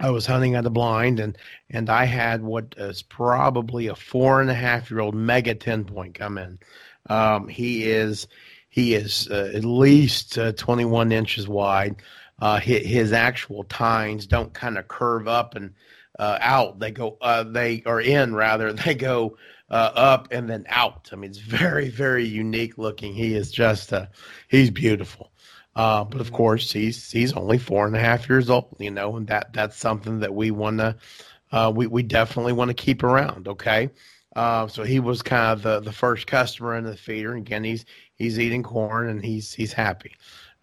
[0.00, 4.40] I was hunting at a blind, and and I had what is probably a four
[4.40, 6.58] and a half year old mega ten point come in.
[7.08, 8.26] Um, he is
[8.70, 11.96] He is uh, at least uh, 21 inches wide.
[12.40, 15.74] Uh, his, his, actual tines don't kind of curve up and
[16.20, 16.78] uh, out.
[16.78, 18.72] They go, uh, they are in rather.
[18.84, 19.36] They go
[19.70, 21.08] uh, up and then out.
[21.12, 23.14] I mean, it's very, very unique looking.
[23.14, 23.92] He is just,
[24.48, 25.32] he's beautiful.
[25.74, 26.36] Uh, but of mm-hmm.
[26.36, 29.76] course, he's he's only four and a half years old, you know, and that that's
[29.76, 30.96] something that we want to
[31.52, 33.46] uh, we we definitely want to keep around.
[33.46, 33.88] Okay,
[34.34, 37.32] uh, so he was kind of the, the first customer in the feeder.
[37.32, 37.84] And Again, he's
[38.16, 40.12] he's eating corn and he's he's happy.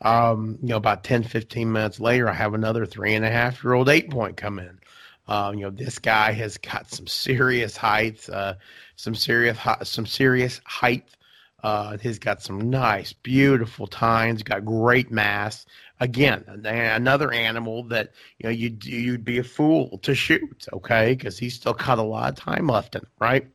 [0.01, 3.63] Um, you know, about 10, 15 minutes later, I have another three and a half
[3.63, 4.79] year old eight point come in.
[5.27, 8.55] Um, you know, this guy has got some serious height, uh,
[8.95, 11.17] some serious some serious height
[11.63, 14.43] uh, he's got some nice, beautiful tines.
[14.43, 15.65] Got great mass.
[15.99, 20.67] Again, another animal that you know you'd you'd be a fool to shoot.
[20.71, 23.47] Okay, because he's still got a lot of time left in right?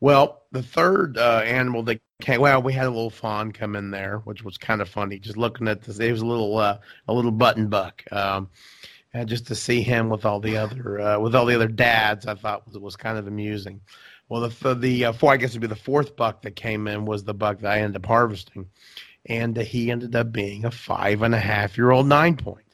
[0.00, 3.90] Well, the third uh, animal that came, well, we had a little fawn come in
[3.90, 5.18] there, which was kind of funny.
[5.18, 8.02] Just looking at this, it was a little uh, a little button buck.
[8.10, 8.48] Um,
[9.12, 12.26] and just to see him with all the other uh, with all the other dads,
[12.26, 13.80] I thought was was kind of amusing.
[14.28, 17.04] Well, the the uh, four I guess would be the fourth buck that came in
[17.04, 18.66] was the buck that I ended up harvesting,
[19.26, 22.64] and uh, he ended up being a five and a half year old nine point.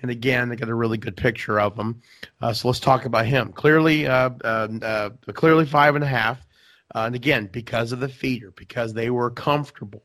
[0.00, 2.02] And again, I got a really good picture of him.
[2.40, 3.52] Uh, so let's talk about him.
[3.52, 6.46] Clearly, uh, uh, uh, clearly five and a half.
[6.94, 10.04] and again, because of the feeder, because they were comfortable,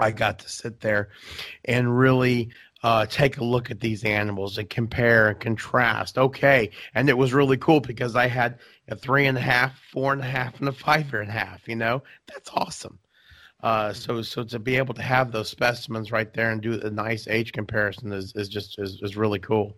[0.00, 1.10] I got to sit there
[1.64, 2.50] and really
[2.82, 6.18] uh, take a look at these animals and compare and contrast.
[6.18, 10.12] Okay, and it was really cool because I had a three and a half, four
[10.12, 11.66] and a half, and a five and a half.
[11.68, 12.98] You know, that's awesome.
[13.62, 16.90] Uh, so so to be able to have those specimens right there and do a
[16.90, 19.76] nice age comparison is, is just is, is really cool.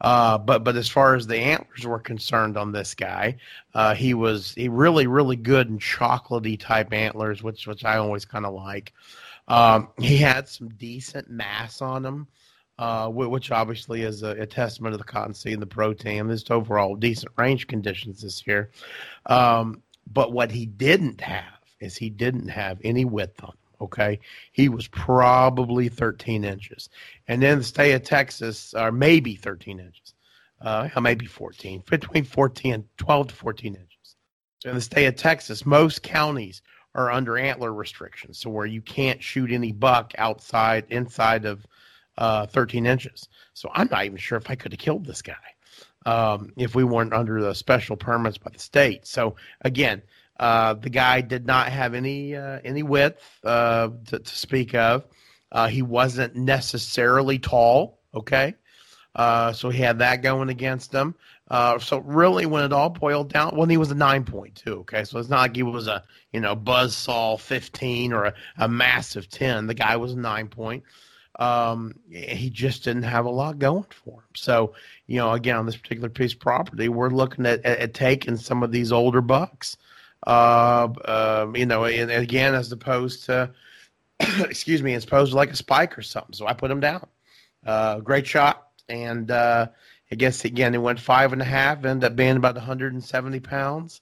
[0.00, 3.36] Uh, but but as far as the antlers were concerned on this guy,
[3.74, 8.24] uh, he was he really really good in chocolatey type antlers, which which I always
[8.24, 8.92] kind of like.
[9.50, 12.28] Um, he had some decent mass on him
[12.80, 16.30] uh, which obviously is a, a, testament of the cottonseed and the protein.
[16.30, 18.70] Just overall decent range conditions this year.
[19.26, 23.56] Um, but what he didn't have is he didn't have any width on him.
[23.82, 24.18] Okay,
[24.52, 26.90] he was probably 13 inches,
[27.28, 30.14] and then the state of Texas, are maybe 13 inches,
[30.60, 34.16] uh, maybe 14, between 14 and 12 to 14 inches.
[34.66, 36.60] In the state of Texas, most counties
[36.94, 41.66] are under antler restrictions, so where you can't shoot any buck outside, inside of
[42.18, 43.28] uh, 13 inches.
[43.54, 45.34] So I'm not even sure if I could have killed this guy
[46.06, 49.06] um, if we weren't under the special permits by the state.
[49.06, 50.02] So again,
[50.38, 55.04] uh, the guy did not have any uh, any width uh, to, to, speak of.
[55.52, 58.00] Uh, he wasn't necessarily tall.
[58.14, 58.54] Okay,
[59.14, 61.14] uh, so he had that going against him.
[61.50, 64.80] So really, when it all boiled down, well, he was a nine point two.
[64.80, 68.34] Okay, so it's not like he was a you know buzz saw fifteen or a,
[68.58, 69.66] a massive ten.
[69.66, 70.84] The guy was a nine point
[71.40, 74.28] um, he just didn't have a lot going for him.
[74.34, 74.74] So,
[75.06, 78.36] you know, again, on this particular piece of property, we're looking at, at, at taking
[78.36, 79.78] some of these older bucks,
[80.26, 83.50] uh, uh, you know, and again, as opposed to,
[84.20, 86.34] excuse me, as opposed to like a spike or something.
[86.34, 87.06] So I put him down.
[87.64, 88.68] Uh, great shot.
[88.90, 89.68] And uh,
[90.12, 94.00] I guess, again, it went five and a half, ended up being about 170 pounds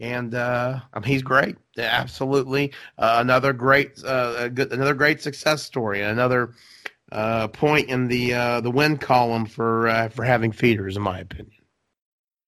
[0.00, 1.56] and uh, I mean, he's great.
[1.78, 6.54] Absolutely, uh, another great, uh, good, another great success story, another
[7.12, 11.20] uh, point in the uh, the win column for uh, for having feeders, in my
[11.20, 11.52] opinion.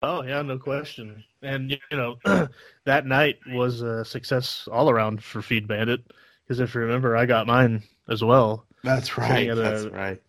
[0.01, 1.23] Oh yeah, no question.
[1.43, 2.17] And you know,
[2.87, 6.01] that night was a success all around for Feed Bandit
[6.45, 8.67] because if you remember, I got mine as well.
[8.83, 9.51] That's right.
[9.51, 10.23] A, That's right.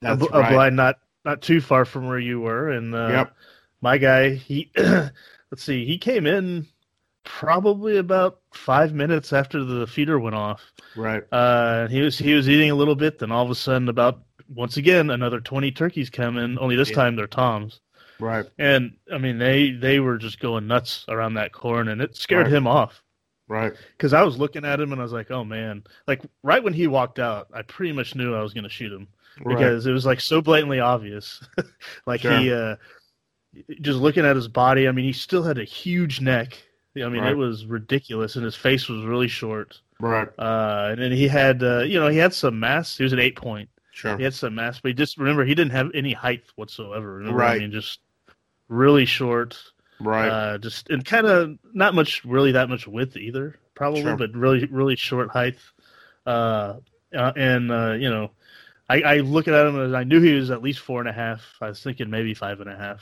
[0.00, 0.50] That's a, right.
[0.50, 3.36] a blind not not too far from where you were, and uh, yep.
[3.80, 6.66] my guy he let's see, he came in
[7.24, 10.62] probably about five minutes after the feeder went off.
[10.96, 11.22] Right.
[11.32, 14.22] Uh, he was he was eating a little bit, then all of a sudden, about
[14.48, 16.58] once again, another twenty turkeys come in.
[16.58, 16.96] Only this yeah.
[16.96, 17.80] time they're toms.
[18.20, 18.46] Right.
[18.58, 22.46] And I mean, they they were just going nuts around that corn, and it scared
[22.46, 22.54] right.
[22.54, 23.02] him off.
[23.46, 23.74] Right.
[23.96, 26.72] Because I was looking at him and I was like, oh man, like right when
[26.72, 29.90] he walked out, I pretty much knew I was going to shoot him because right.
[29.90, 31.42] it was like so blatantly obvious.
[32.06, 32.38] like sure.
[32.38, 32.76] he, uh,
[33.80, 36.56] just looking at his body, I mean, he still had a huge neck.
[36.96, 37.32] I mean, right.
[37.32, 39.80] it was ridiculous, and his face was really short.
[39.98, 40.28] Right.
[40.38, 42.96] Uh, and then he had, uh, you know, he had some mass.
[42.96, 43.68] He was an eight point.
[43.92, 44.16] Sure.
[44.16, 47.14] He had some mass, but he just remember he didn't have any height whatsoever.
[47.14, 47.38] Remember?
[47.38, 47.56] Right.
[47.56, 48.00] I mean, just
[48.68, 49.56] really short.
[50.00, 50.28] Right.
[50.28, 54.16] Uh, just and kind of not much, really that much width either, probably, sure.
[54.16, 55.56] but really, really short height.
[56.26, 56.74] Uh,
[57.16, 58.30] uh and uh, you know,
[58.88, 61.12] I, I look at him and I knew he was at least four and a
[61.12, 61.42] half.
[61.60, 63.00] I was thinking maybe five and a half.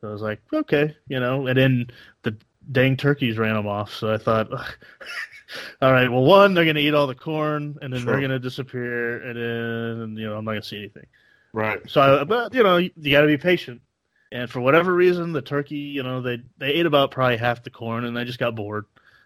[0.00, 1.86] So I was like, okay, you know, and then
[2.22, 2.36] the
[2.70, 3.92] dang turkeys ran them off.
[3.92, 4.52] So I thought,
[5.82, 8.12] all right, well, one, they're gonna eat all the corn, and then Sure.
[8.12, 11.06] they're gonna disappear, and then you know I'm not gonna see anything.
[11.52, 11.80] Right.
[11.88, 13.80] So, I, but you know, you, you got to be patient.
[14.30, 17.70] And for whatever reason, the turkey, you know, they they ate about probably half the
[17.70, 18.84] corn, and they just got bored.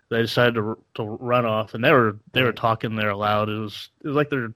[0.08, 3.48] They decided to to run off, and they were they were talking there aloud.
[3.48, 4.54] It was it was like they're,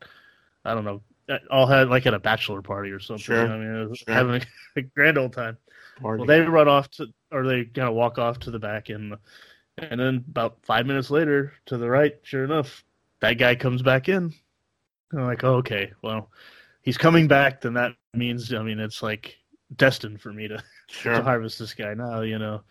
[0.65, 1.03] I don't know,
[1.51, 3.23] all had like at a bachelor party or something.
[3.23, 3.47] Sure.
[3.47, 4.15] I mean, it was Sure.
[4.15, 4.43] having
[4.77, 5.59] a grand old time.
[6.01, 6.19] Party.
[6.21, 9.17] Well, they run off to, or they kind of walk off to the back, and
[9.79, 12.85] and then about five minutes later, to the right, sure enough,
[13.21, 14.33] that guy comes back in.
[15.13, 16.31] And I'm like, oh, okay, well,
[16.83, 17.61] he's coming back.
[17.61, 19.37] Then that means, I mean, it's like
[19.75, 20.63] destined for me to,
[21.03, 22.63] to harvest this guy now, you know.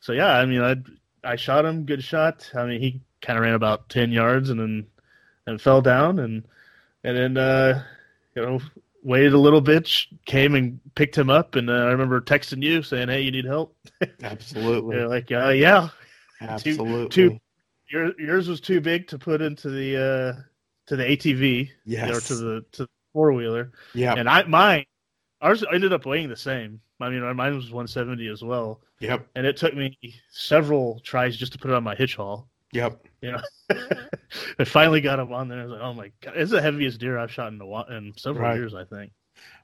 [0.00, 0.76] So yeah, I mean, I
[1.24, 2.50] I shot him, good shot.
[2.54, 4.86] I mean, he kind of ran about ten yards and then
[5.46, 6.44] and fell down, and
[7.04, 7.84] and then uh,
[8.34, 8.60] you know
[9.04, 12.82] waited a little bitch, came and picked him up, and uh, I remember texting you
[12.82, 13.76] saying, "Hey, you need help?"
[14.22, 14.96] Absolutely.
[14.96, 15.88] You're like, uh, "Yeah."
[16.40, 17.08] Absolutely.
[17.08, 17.38] two-
[17.90, 19.96] Your, yours was too big to put into the
[20.36, 20.42] uh,
[20.86, 22.10] to the ATV yes.
[22.10, 24.86] or to the to the four wheeler, Yeah, and I mine
[25.40, 26.80] ours ended up weighing the same.
[27.00, 29.26] I mean, mine was 170 as well, Yep.
[29.34, 29.98] and it took me
[30.30, 32.48] several tries just to put it on my hitch haul.
[32.72, 33.02] Yep.
[34.58, 35.60] I finally got up on there.
[35.60, 37.86] I was like, "Oh my god, it's the heaviest deer I've shot in a while,
[37.86, 38.50] in several Right.
[38.50, 39.12] years, I think."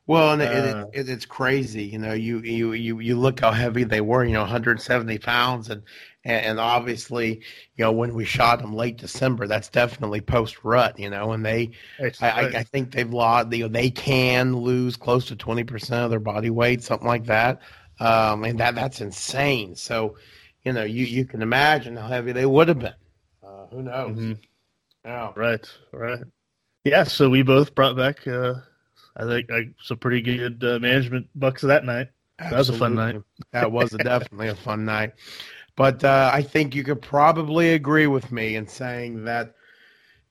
[0.07, 1.85] Well, and it, Uh, it, it, it's crazy.
[1.85, 4.25] You know, you, you you you look how heavy they were.
[4.25, 5.83] You know, 170 pounds, and
[6.25, 7.43] and, and obviously,
[7.77, 10.99] you know, when we shot them late December, that's definitely post rut.
[10.99, 11.73] You know, and they,
[12.21, 13.53] I, I, I think they've lost.
[13.53, 17.27] You know, they can lose close to 20 percent of their body weight, something like
[17.27, 17.61] that.
[18.01, 19.75] Um, and that that's insane.
[19.75, 20.17] So,
[20.65, 22.95] you know, you you can imagine how heavy they would have been.
[23.43, 24.17] Uh, who knows?
[24.19, 24.39] Mhm.
[25.05, 25.33] Yeah.
[25.37, 26.21] Right, right.
[26.85, 28.55] Yeah, so we both brought back, uh,
[29.17, 32.09] I think, uh, some pretty good uh, management bucks that night.
[32.39, 33.17] That was a fun night.
[33.53, 35.13] That was a, definitely a fun night.
[35.77, 39.55] But uh, I think you could probably agree with me in saying that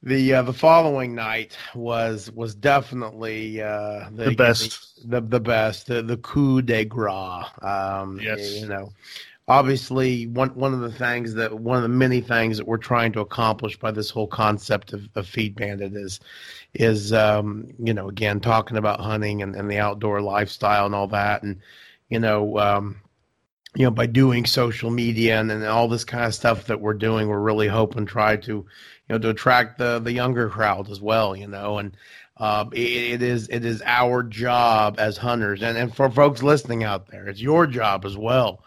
[0.04, 5.10] the uh, the following night was was definitely uh, The best.
[5.10, 7.46] the the best, the the coup de grace.
[7.62, 8.62] Um, Yes.
[8.62, 8.94] you know,
[9.48, 13.12] obviously one one of the things that one of the many things that we're trying
[13.14, 16.20] to accomplish by this whole concept of, of feed bandit is
[16.74, 21.08] is um, you know again talking about hunting and, and the outdoor lifestyle and all
[21.08, 21.44] that.
[21.44, 21.62] And
[22.10, 22.98] you know um,
[23.76, 26.94] you know by doing social media and, and all this kind of stuff that we're
[26.94, 28.68] doing we're really hoping try to you
[29.10, 31.78] know to attract the the younger crowd as well you know.
[31.78, 31.96] And
[32.40, 36.84] um, it, it is it is our job as hunters and, and for folks listening
[36.84, 38.64] out there it's your job as well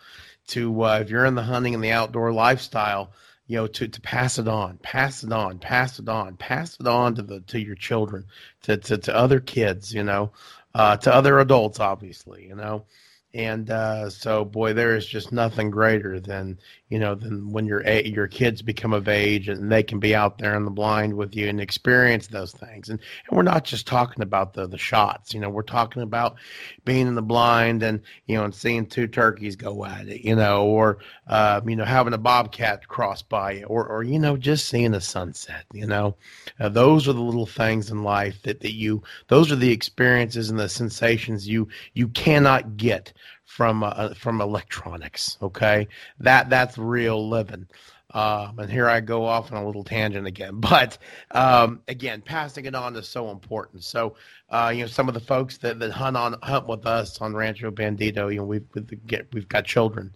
[0.50, 3.12] to uh, if you're in the hunting and the outdoor lifestyle
[3.46, 6.86] you know to, to pass it on pass it on pass it on pass it
[6.86, 8.24] on to the to your children
[8.62, 10.30] to to, to other kids you know
[10.74, 12.84] uh, to other adults obviously you know.
[13.32, 16.58] And uh, so boy there is just nothing greater than
[16.90, 20.38] you know then when your your kids become of age and they can be out
[20.38, 22.88] there in the blind with you and experience those things.
[22.88, 26.36] And, and we're not just talking about the the shots you know we're talking about
[26.84, 30.36] being in the blind and you know and seeing two turkeys go at it you
[30.36, 30.98] know or
[31.28, 34.94] uh, you know having a bobcat cross by you or or you know just seeing
[34.94, 36.16] a sunset you know.
[36.58, 40.50] Uh, those are the little things in life that that you those are the experiences
[40.50, 43.12] and the sensations you you cannot get
[43.50, 45.88] from uh, from electronics okay?
[46.20, 47.66] That that's real living.
[48.12, 50.98] Um, and here I go off on a little tangent again, but
[51.32, 53.82] um, again, passing it on is so important.
[53.82, 54.14] So,
[54.50, 57.34] uh, you know, some of the folks that, that hunt on hunt with us on
[57.34, 60.12] Rancho Bandito, you know, we've we've, get, we've got children,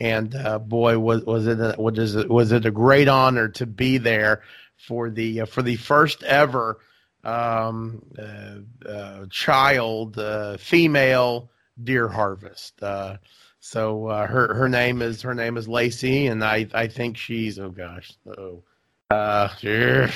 [0.00, 3.48] and uh, boy, was was it a, what is it was it a great honor
[3.48, 4.42] to be there
[4.76, 6.80] for the uh, for the first ever
[7.22, 11.48] um, uh, uh, child uh, female
[11.84, 12.82] deer harvest.
[12.82, 13.16] Uh,
[13.60, 17.58] so uh, her her name is her name is Lacey, and I I think she's
[17.58, 18.62] oh gosh oh
[19.10, 20.10] uh I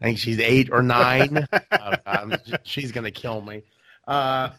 [0.00, 1.46] think she's eight or nine.
[1.70, 3.62] uh, she's gonna kill me.
[4.08, 4.50] Uh,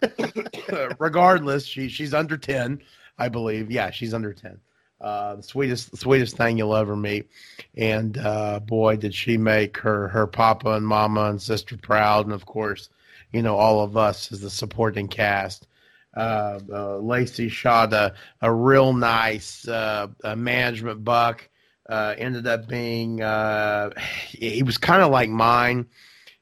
[1.00, 2.82] regardless, she she's under ten,
[3.18, 3.70] I believe.
[3.70, 4.58] Yeah, she's under ten.
[5.02, 7.30] Uh, the sweetest the sweetest thing you'll ever meet,
[7.76, 12.34] and uh, boy, did she make her her papa and mama and sister proud, and
[12.34, 12.88] of course,
[13.34, 15.68] you know all of us as the supporting cast
[16.16, 21.50] uh, uh, Lacey shot a, a real nice uh, management buck.
[21.90, 23.90] Uh, ended up being uh,
[24.30, 25.86] he was kind of like mine.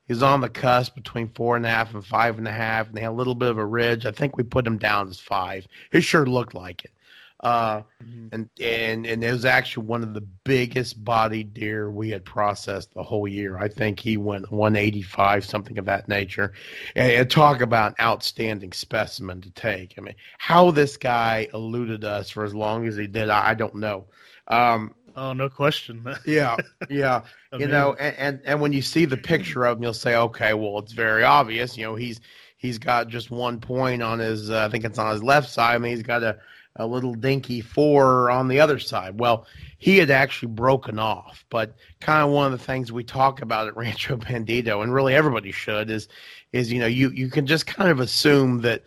[0.05, 2.87] He was on the cusp between four and a half and five and a half,
[2.87, 4.05] and they had a little bit of a ridge.
[4.05, 5.67] I think we put him down as five.
[5.91, 6.91] It sure looked like it.
[7.41, 7.81] Uh,
[8.31, 12.93] and and and it was actually one of the biggest body deer we had processed
[12.93, 13.57] the whole year.
[13.57, 16.53] I think he went 185, something of that nature.
[16.95, 19.95] And, and talk about an outstanding specimen to take.
[19.97, 23.53] I mean, how this guy eluded us for as long as he did, I, I
[23.55, 24.05] don't know.
[24.47, 26.05] Um, Oh, no question.
[26.25, 26.55] Yeah,
[26.89, 27.23] yeah.
[27.59, 30.53] you know, and, and and when you see the picture of him, you'll say, okay,
[30.53, 31.77] well, it's very obvious.
[31.77, 32.21] You know, he's
[32.57, 34.49] he's got just one point on his.
[34.49, 35.75] Uh, I think it's on his left side.
[35.75, 36.37] I mean, he's got a
[36.75, 39.19] a little dinky four on the other side.
[39.19, 39.45] Well,
[39.77, 43.67] he had actually broken off, but kind of one of the things we talk about
[43.67, 46.07] at Rancho Bandito, and really everybody should, is
[46.53, 48.83] is you know you you can just kind of assume that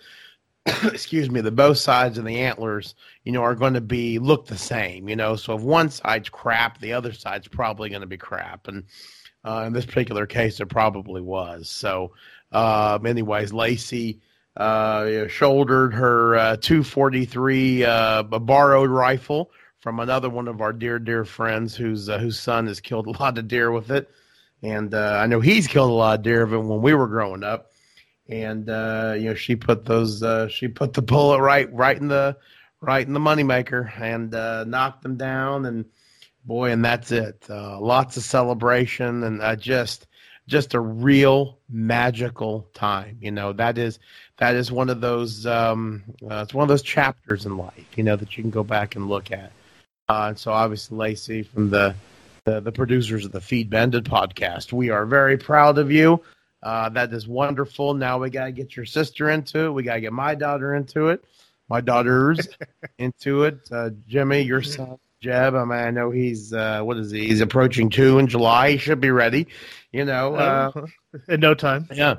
[0.84, 4.46] excuse me, the both sides of the antlers, you know, are going to be look
[4.46, 5.36] the same, you know.
[5.36, 8.84] So if one side's crap, the other side's probably going to be crap, and
[9.44, 11.68] uh, in this particular case, it probably was.
[11.68, 12.12] So,
[12.52, 14.20] um, anyways, Lacey
[14.56, 19.50] uh, shouldered her uh, 243 uh, borrowed rifle
[19.80, 23.10] from another one of our dear dear friends whose uh, whose son has killed a
[23.10, 24.08] lot of deer with it,
[24.62, 27.08] and uh, I know he's killed a lot of deer of it when we were
[27.08, 27.72] growing up.
[28.28, 32.36] And uh, you know she put those she put the bullet right right in the
[32.80, 34.30] right in the moneymaker and
[34.70, 35.66] knocked them down.
[35.66, 35.84] And
[36.44, 37.44] boy and that's it.
[37.50, 40.06] Lots of celebration and just
[40.46, 43.52] just a real magical time you know.
[43.52, 43.98] That is
[44.38, 48.02] that is one of those um, uh, it's one of those chapters in life you
[48.02, 49.52] know that you can go back and look at
[50.08, 51.94] and so obviously Lacey from the
[52.44, 56.20] the, the producers of the Feed Bandit podcast we are very proud of you
[56.64, 57.92] uh, that is wonderful.
[57.92, 59.70] Now we got to get your sister into it.
[59.70, 61.22] We got to get my daughter into it.
[61.68, 62.48] My daughter's
[62.98, 63.60] into it.
[63.70, 65.54] Uh, Jimmy, your son, Jeb.
[65.54, 67.26] I mean, I know he's uh, what is he?
[67.26, 68.72] He's approaching two in July.
[68.72, 69.46] He should be ready.
[69.92, 70.72] You know, uh,
[71.28, 71.88] in no time.
[71.92, 72.16] Yeah,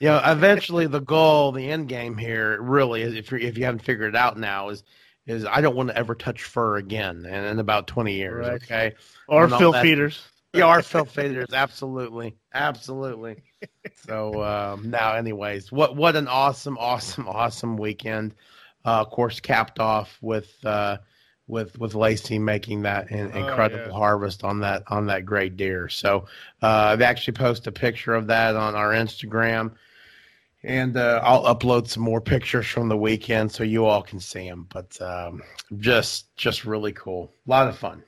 [0.00, 3.64] you know, eventually the goal, the end game here, really, is if you if you
[3.64, 4.84] haven't figured it out now, is
[5.26, 8.62] is I don't want to ever touch fur again, and in about twenty years, right.
[8.62, 8.94] okay,
[9.28, 10.22] or fill feeders.
[10.52, 13.42] Yeah, our fill feeders, absolutely, absolutely.
[13.94, 18.34] So um, now, anyways, what what an awesome, awesome, awesome weekend.
[18.84, 20.98] Uh, of course, capped off with uh,
[21.48, 23.98] with with Lacey making that in, oh, incredible yeah.
[23.98, 25.88] harvest on that on that great deer.
[25.88, 26.26] So
[26.62, 29.72] uh, I've actually posted a picture of that on our Instagram,
[30.62, 34.48] and uh, I'll upload some more pictures from the weekend so you all can see
[34.48, 34.66] them.
[34.72, 35.42] But um,
[35.78, 38.02] just just really cool, a lot of fun.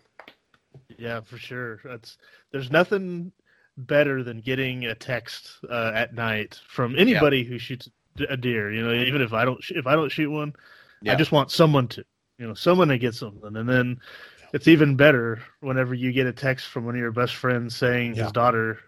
[0.99, 1.81] Yeah, for sure.
[1.85, 2.19] That's
[2.51, 3.33] there's nothing
[3.77, 7.45] better than getting a text uh, at night from anybody yeah.
[7.45, 7.89] who shoots
[8.29, 8.73] a deer.
[8.73, 10.55] You know, even if I don't if I don't shoot one,
[11.03, 11.13] yeah.
[11.13, 12.05] I just want someone to.
[12.39, 14.01] You know, someone to get something, and then
[14.53, 18.15] it's even better whenever you get a text from one of your best friends saying
[18.15, 18.25] yeah.
[18.25, 18.79] his daughter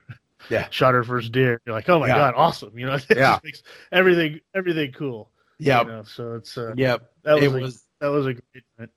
[0.49, 0.69] yeah.
[0.71, 1.61] shot her first deer.
[1.67, 2.17] You're like, oh my yeah.
[2.17, 2.79] god, awesome!
[2.79, 3.39] You know, it yeah.
[3.43, 5.31] makes everything everything cool.
[5.59, 5.83] Yeah.
[5.83, 7.11] You know, so it's uh, yep.
[7.25, 8.89] That was, it a, was that was a great night.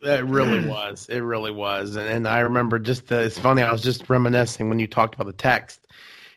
[0.00, 1.06] It really was.
[1.08, 1.96] It really was.
[1.96, 3.62] And, and I remember just the, it's funny.
[3.62, 5.86] I was just reminiscing when you talked about the text.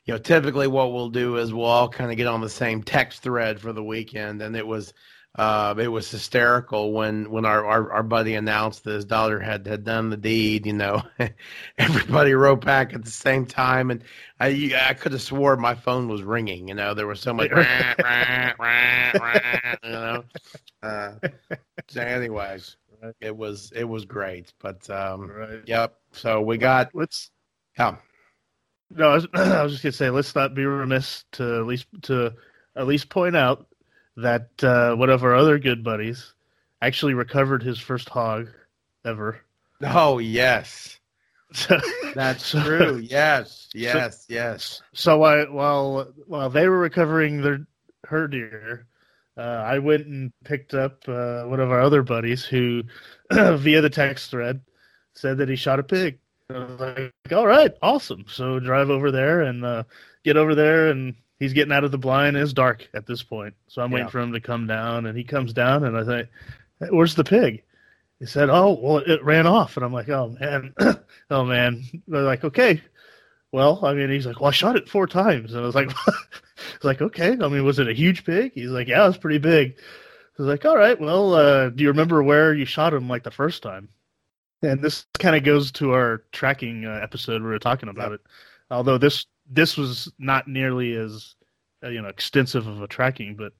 [0.05, 2.81] You know, typically what we'll do is we'll all kind of get on the same
[2.81, 4.93] text thread for the weekend, and it was
[5.35, 9.65] uh, it was hysterical when when our, our, our buddy announced that his daughter had
[9.65, 10.65] had done the deed.
[10.65, 11.03] You know,
[11.77, 14.03] everybody wrote back at the same time, and
[14.41, 16.67] I I could have swore my phone was ringing.
[16.67, 17.49] You know, there was so much.
[17.49, 20.23] rah, rah, rah, you know.
[20.83, 21.13] Uh,
[21.89, 22.75] so, anyways,
[23.19, 24.51] it was it was great.
[24.59, 25.61] But um, right.
[25.67, 25.99] yep.
[26.11, 27.29] So we got let's
[27.77, 27.97] yeah.
[28.89, 31.85] No, I was, I was just gonna say let's not be remiss to at least
[32.03, 32.33] to
[32.75, 33.67] at least point out
[34.17, 36.33] that uh, one of our other good buddies
[36.81, 38.49] actually recovered his first hog
[39.05, 39.41] ever.
[39.81, 40.99] Oh yes.
[42.15, 42.97] That's so, true.
[42.97, 44.81] Yes, yes, so, yes.
[44.93, 47.67] So I, while while they were recovering their
[48.05, 48.87] her deer,
[49.37, 52.83] uh, I went and picked up uh, one of our other buddies who,
[53.31, 54.61] via the text thread,
[55.13, 56.19] said that he shot a pig.
[56.49, 58.25] I was like, all right, awesome.
[58.27, 59.83] So drive over there and uh,
[60.23, 62.37] get over there, and he's getting out of the blind.
[62.37, 63.95] It's dark at this point, so I'm yeah.
[63.95, 66.29] waiting for him to come down, and he comes down, and I think,
[66.91, 67.63] where's the pig?
[68.19, 70.75] He said, oh, well, it ran off, and I'm like, oh man,
[71.31, 71.83] oh man.
[72.07, 72.81] They're like, okay,
[73.51, 75.89] well, I mean, he's like, well, I shot it four times, and I was like,
[76.83, 77.31] like, okay.
[77.31, 78.51] I mean, was it a huge pig?
[78.53, 79.75] He's like, yeah, it was pretty big.
[79.79, 83.23] I was like, all right, well, uh, do you remember where you shot him like
[83.23, 83.89] the first time?
[84.61, 87.41] And this kind of goes to our tracking uh, episode.
[87.41, 88.21] Where We were talking about it,
[88.69, 91.35] although this this was not nearly as
[91.83, 93.53] uh, you know extensive of a tracking, but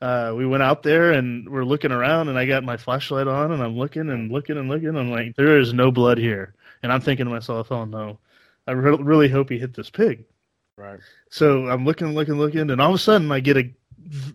[0.00, 3.52] uh, we went out there and we're looking around, and I got my flashlight on,
[3.52, 4.96] and I'm looking and looking and looking.
[4.96, 8.18] I'm like, there is no blood here, and I'm thinking to myself, oh no
[8.66, 10.24] I re- really hope he hit this pig.
[10.76, 11.00] Right.
[11.28, 13.64] So I'm looking, looking, looking, and all of a sudden I get a,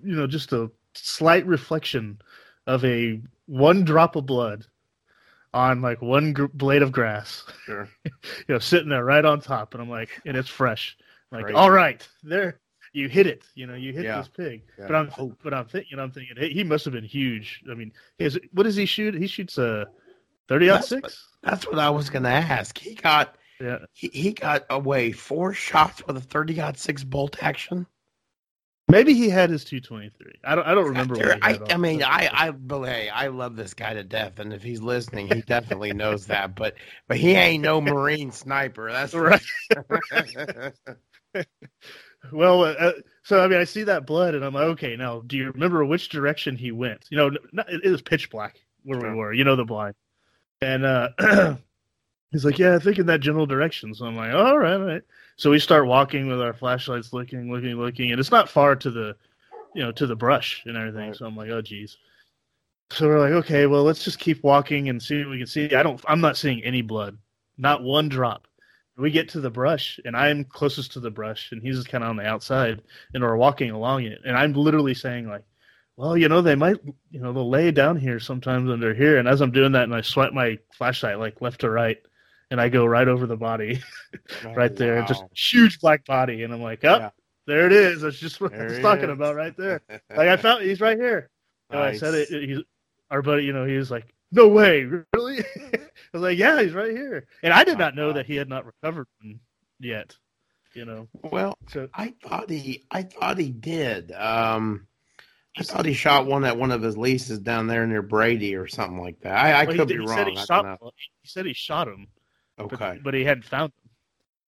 [0.03, 2.20] you know, just a slight reflection
[2.68, 4.66] of a one drop of blood
[5.56, 7.43] on like one gr- blade of grass.
[7.66, 7.89] Sure.
[8.06, 8.12] you
[8.49, 10.97] know, sitting there right on top, and I'm like, and it's fresh.
[11.32, 11.58] I'm like, Crazy.
[11.58, 12.60] all right, there,
[12.93, 13.43] you hit it.
[13.56, 14.18] You know, you hit yeah.
[14.18, 14.64] this pig.
[14.78, 14.88] Yeah.
[14.88, 15.36] But I'm, oh.
[15.43, 17.64] but I'm thinking, you know, I'm thinking, hey, he must have been huge.
[17.72, 19.16] I mean, his, what does he shoot?
[19.16, 19.88] He shoots a
[20.47, 21.26] thirty aught six.
[21.41, 22.78] That's what I was going to ask.
[22.78, 23.80] He got Yeah.
[23.93, 27.88] he, he got away four shots with a 30 six bolt action.
[28.88, 30.33] Maybe he had his 223.
[30.43, 30.67] I don't.
[30.67, 31.15] I don't remember.
[31.15, 34.03] There- what he I, I mean, I, I, but hey, I love this guy to
[34.03, 36.55] death, and if he's listening, he definitely knows that.
[36.55, 36.75] But,
[37.07, 38.91] but he ain't no Marine sniper.
[38.91, 39.41] That's Right.
[42.31, 42.91] Well, uh, uh,
[43.23, 45.86] so I mean, I see that blood, and I'm like, okay, now, do you remember
[45.86, 47.05] which direction he went?
[47.09, 49.33] You know, n- n- it was pitch black where we were.
[49.33, 49.95] You know, the blind,
[50.61, 51.09] and uh,
[52.31, 53.93] he's like, yeah, I think in that general direction.
[53.93, 55.01] So I'm like, all right, all right.
[55.38, 58.89] So we start walking with our flashlights, looking, looking, looking, and it's not far to
[58.89, 59.15] the,
[59.73, 61.09] you know, to the brush and everything.
[61.09, 61.15] Right.
[61.15, 61.97] So I'm like, oh, geez.
[62.91, 65.73] So we're like, okay, well, let's just keep walking and see what we can see.
[65.73, 67.17] I don't, I'm not seeing any blood,
[67.57, 68.47] not one drop.
[68.97, 72.01] We get to the brush, and I'm closest to the brush, and he's just kind
[72.01, 72.81] of on the outside,
[73.13, 75.43] and we're walking along it, and I'm literally saying like,
[75.97, 76.77] well, you know, they might,
[77.11, 79.93] you know, they'll lay down here sometimes under here, and as I'm doing that, and
[79.93, 81.97] I swipe my flashlight like left to right,
[82.51, 83.81] and I go right over the body,
[84.45, 87.09] right there, just huge black body, and I'm like, oh, Yeah.
[87.47, 88.01] there it is.
[88.01, 89.09] That's just what I There was talking is.
[89.11, 89.81] about right there.
[90.09, 91.29] Like I found, he's right here.
[91.69, 92.29] And I said it.
[92.29, 92.59] He's
[93.09, 93.43] our buddy.
[93.43, 94.83] You know, he was like, "No way,
[95.13, 95.39] really?"
[95.73, 95.79] I
[96.13, 98.65] was like, "Yeah, he's right here." And I did not know that he had not
[98.65, 99.07] recovered
[99.79, 100.15] yet.
[100.75, 104.11] You know, Well, so I thought he, I thought he did.
[104.11, 104.85] Um,
[105.57, 108.67] I thought he shot one at one of his leases down there near Brady or
[108.67, 109.33] something like that.
[109.33, 110.27] I, I well, could did- be wrong.
[110.27, 110.79] He, shot,
[111.21, 112.07] he said he shot him,
[112.60, 112.99] Okay.
[113.03, 113.89] but he hadn't found them.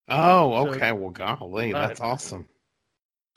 [0.09, 0.91] Oh, So- okay.
[0.93, 2.47] Well, golly, Uh, that's awesome.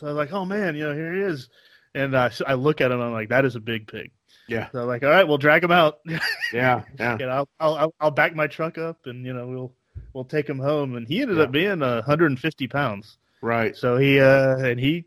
[0.01, 1.49] So I was like, "Oh man, you know, here he is."
[1.95, 3.01] And uh, so I look at him.
[3.01, 4.13] I'm like, "That is a big pig."
[4.49, 4.71] Yeah.
[4.71, 5.99] So I'm like, "All right, we'll drag him out."
[6.53, 7.15] Yeah, yeah.
[7.17, 9.73] know, I'll, I'll I'll back my truck up, and you know, we'll
[10.15, 10.97] we'll take him home.
[10.97, 11.45] And he ended Yeah.
[11.45, 13.19] up being uh, 150 pounds.
[13.41, 13.77] Right.
[13.77, 15.05] So he uh and he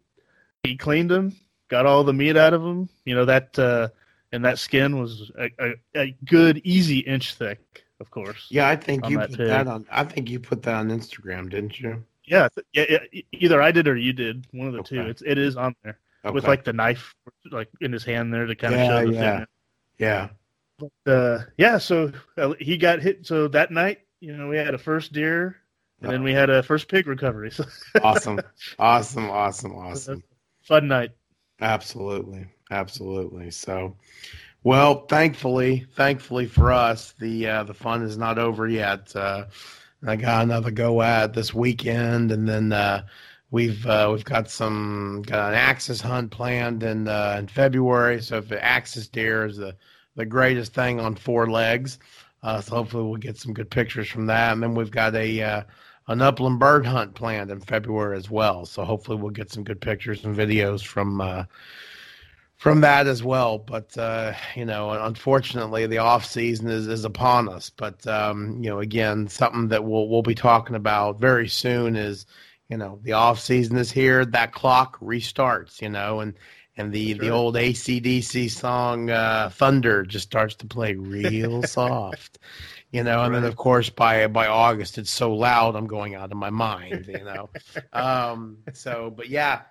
[0.63, 1.35] he cleaned him,
[1.69, 2.87] got all the meat out of him.
[3.03, 3.89] You know that uh
[4.31, 8.47] and that skin was a, a, a good easy inch thick, of course.
[8.49, 9.47] Yeah, I think you that put pig.
[9.47, 9.85] that on.
[9.89, 12.03] I think you put that on Instagram, didn't you?
[12.25, 13.21] Yeah, th- yeah, yeah.
[13.33, 14.45] Either I did or you did.
[14.51, 15.01] One of the two.
[15.01, 16.33] It's it is on there Okay.
[16.33, 17.13] with like the knife
[17.51, 19.37] like in his hand there to kind of Yeah, show the yeah.
[19.37, 19.45] thing.
[19.97, 20.29] yeah.
[21.05, 21.77] Uh, yeah.
[21.77, 23.25] So uh, he got hit.
[23.25, 25.57] So that night, you know, we had a first deer,
[26.01, 27.51] and then we had a first pig recovery.
[27.51, 27.65] So
[28.01, 28.39] Awesome.
[28.79, 29.29] awesome.
[29.29, 29.73] Awesome.
[29.75, 30.23] Awesome.
[30.61, 31.11] fun night.
[31.61, 33.51] Absolutely, absolutely.
[33.51, 33.95] So,
[34.63, 39.13] well, thankfully, thankfully for us, the uh, the fun is not over yet.
[39.15, 39.45] Uh,
[40.05, 43.03] I got another go at this weekend, and then uh,
[43.51, 48.21] we've uh, we've got some got an axis hunt planned in uh, in February.
[48.21, 49.75] So, if the axis deer is the
[50.15, 51.99] the greatest thing on four legs,
[52.41, 54.53] uh, so hopefully we'll get some good pictures from that.
[54.53, 55.65] And then we've got a
[56.07, 58.65] an upland bird hunt planned in February as well.
[58.65, 61.19] So hopefully we'll get some good pictures and videos from
[62.63, 63.57] from that as well.
[63.57, 67.69] But uh, you know, unfortunately, the off season is, is upon us.
[67.69, 72.25] But um, you know, again, something that we'll we'll be talking about very soon is
[72.69, 74.23] you know the off season is here.
[74.23, 75.81] That clock restarts.
[75.81, 76.35] You know, and
[76.77, 82.39] and the the old ACDC song uh, "Thunder" just starts to play real soft.
[82.91, 86.31] You know, and then of course by by August it's so loud I'm going out
[86.31, 87.07] of my mind.
[87.07, 87.49] You know,
[87.91, 89.63] um, so but yeah,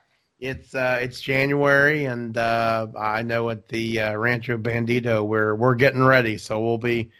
[0.43, 5.77] it's uh, it's January, and uh, I know at the uh, Rancho Bandito we're we're
[5.77, 7.11] getting ready, so we'll be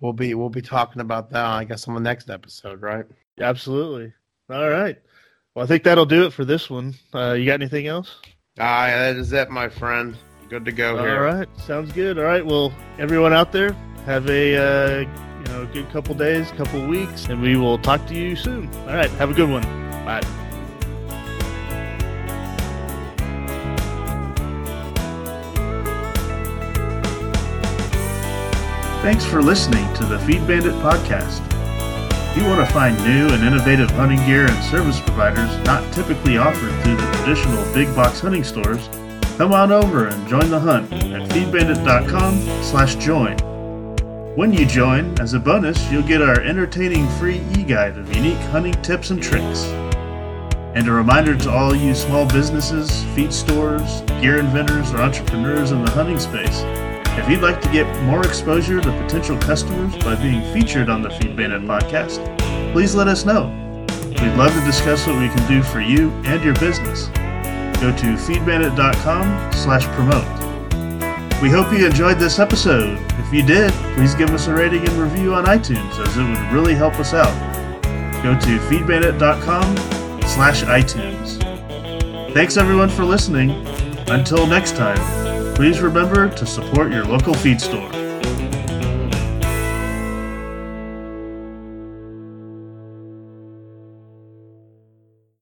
[0.00, 1.46] we'll be we'll be talking about that.
[1.46, 3.06] I guess on the next episode, right?
[3.40, 4.12] Absolutely.
[4.50, 4.98] All right.
[5.54, 6.94] Well, I think that'll do it for this one.
[7.14, 8.16] Uh, you got anything else?
[8.58, 10.16] Ah, that is it, my friend.
[10.48, 11.22] Good to go All here.
[11.22, 11.48] right.
[11.60, 12.18] Sounds good.
[12.18, 12.44] All right.
[12.44, 13.74] Well, everyone out there,
[14.06, 18.14] have a uh, you know good couple days, couple weeks, and we will talk to
[18.14, 18.68] you soon.
[18.80, 19.10] All right.
[19.10, 19.62] Have a good one.
[20.04, 20.41] Bye.
[29.02, 31.42] Thanks for listening to the Feed Bandit podcast.
[32.30, 36.38] If you want to find new and innovative hunting gear and service providers not typically
[36.38, 38.88] offered through the traditional big box hunting stores,
[39.36, 43.36] come on over and join the hunt at feedbandit.com slash join.
[44.36, 48.80] When you join, as a bonus, you'll get our entertaining free e-guide of unique hunting
[48.82, 49.64] tips and tricks.
[50.76, 55.84] And a reminder to all you small businesses, feed stores, gear inventors, or entrepreneurs in
[55.84, 56.62] the hunting space,
[57.18, 61.10] if you'd like to get more exposure to potential customers by being featured on the
[61.10, 62.20] Feed Bandit podcast,
[62.72, 63.46] please let us know.
[64.08, 67.08] We'd love to discuss what we can do for you and your business.
[67.80, 70.42] Go to feedbandit.com slash promote.
[71.42, 72.98] We hope you enjoyed this episode.
[73.18, 76.52] If you did, please give us a rating and review on iTunes as it would
[76.52, 77.32] really help us out.
[78.22, 79.76] Go to feedbandit.com
[80.28, 81.42] slash iTunes.
[82.32, 83.50] Thanks everyone for listening.
[84.08, 85.21] Until next time,
[85.54, 88.01] please remember to support your local feed store.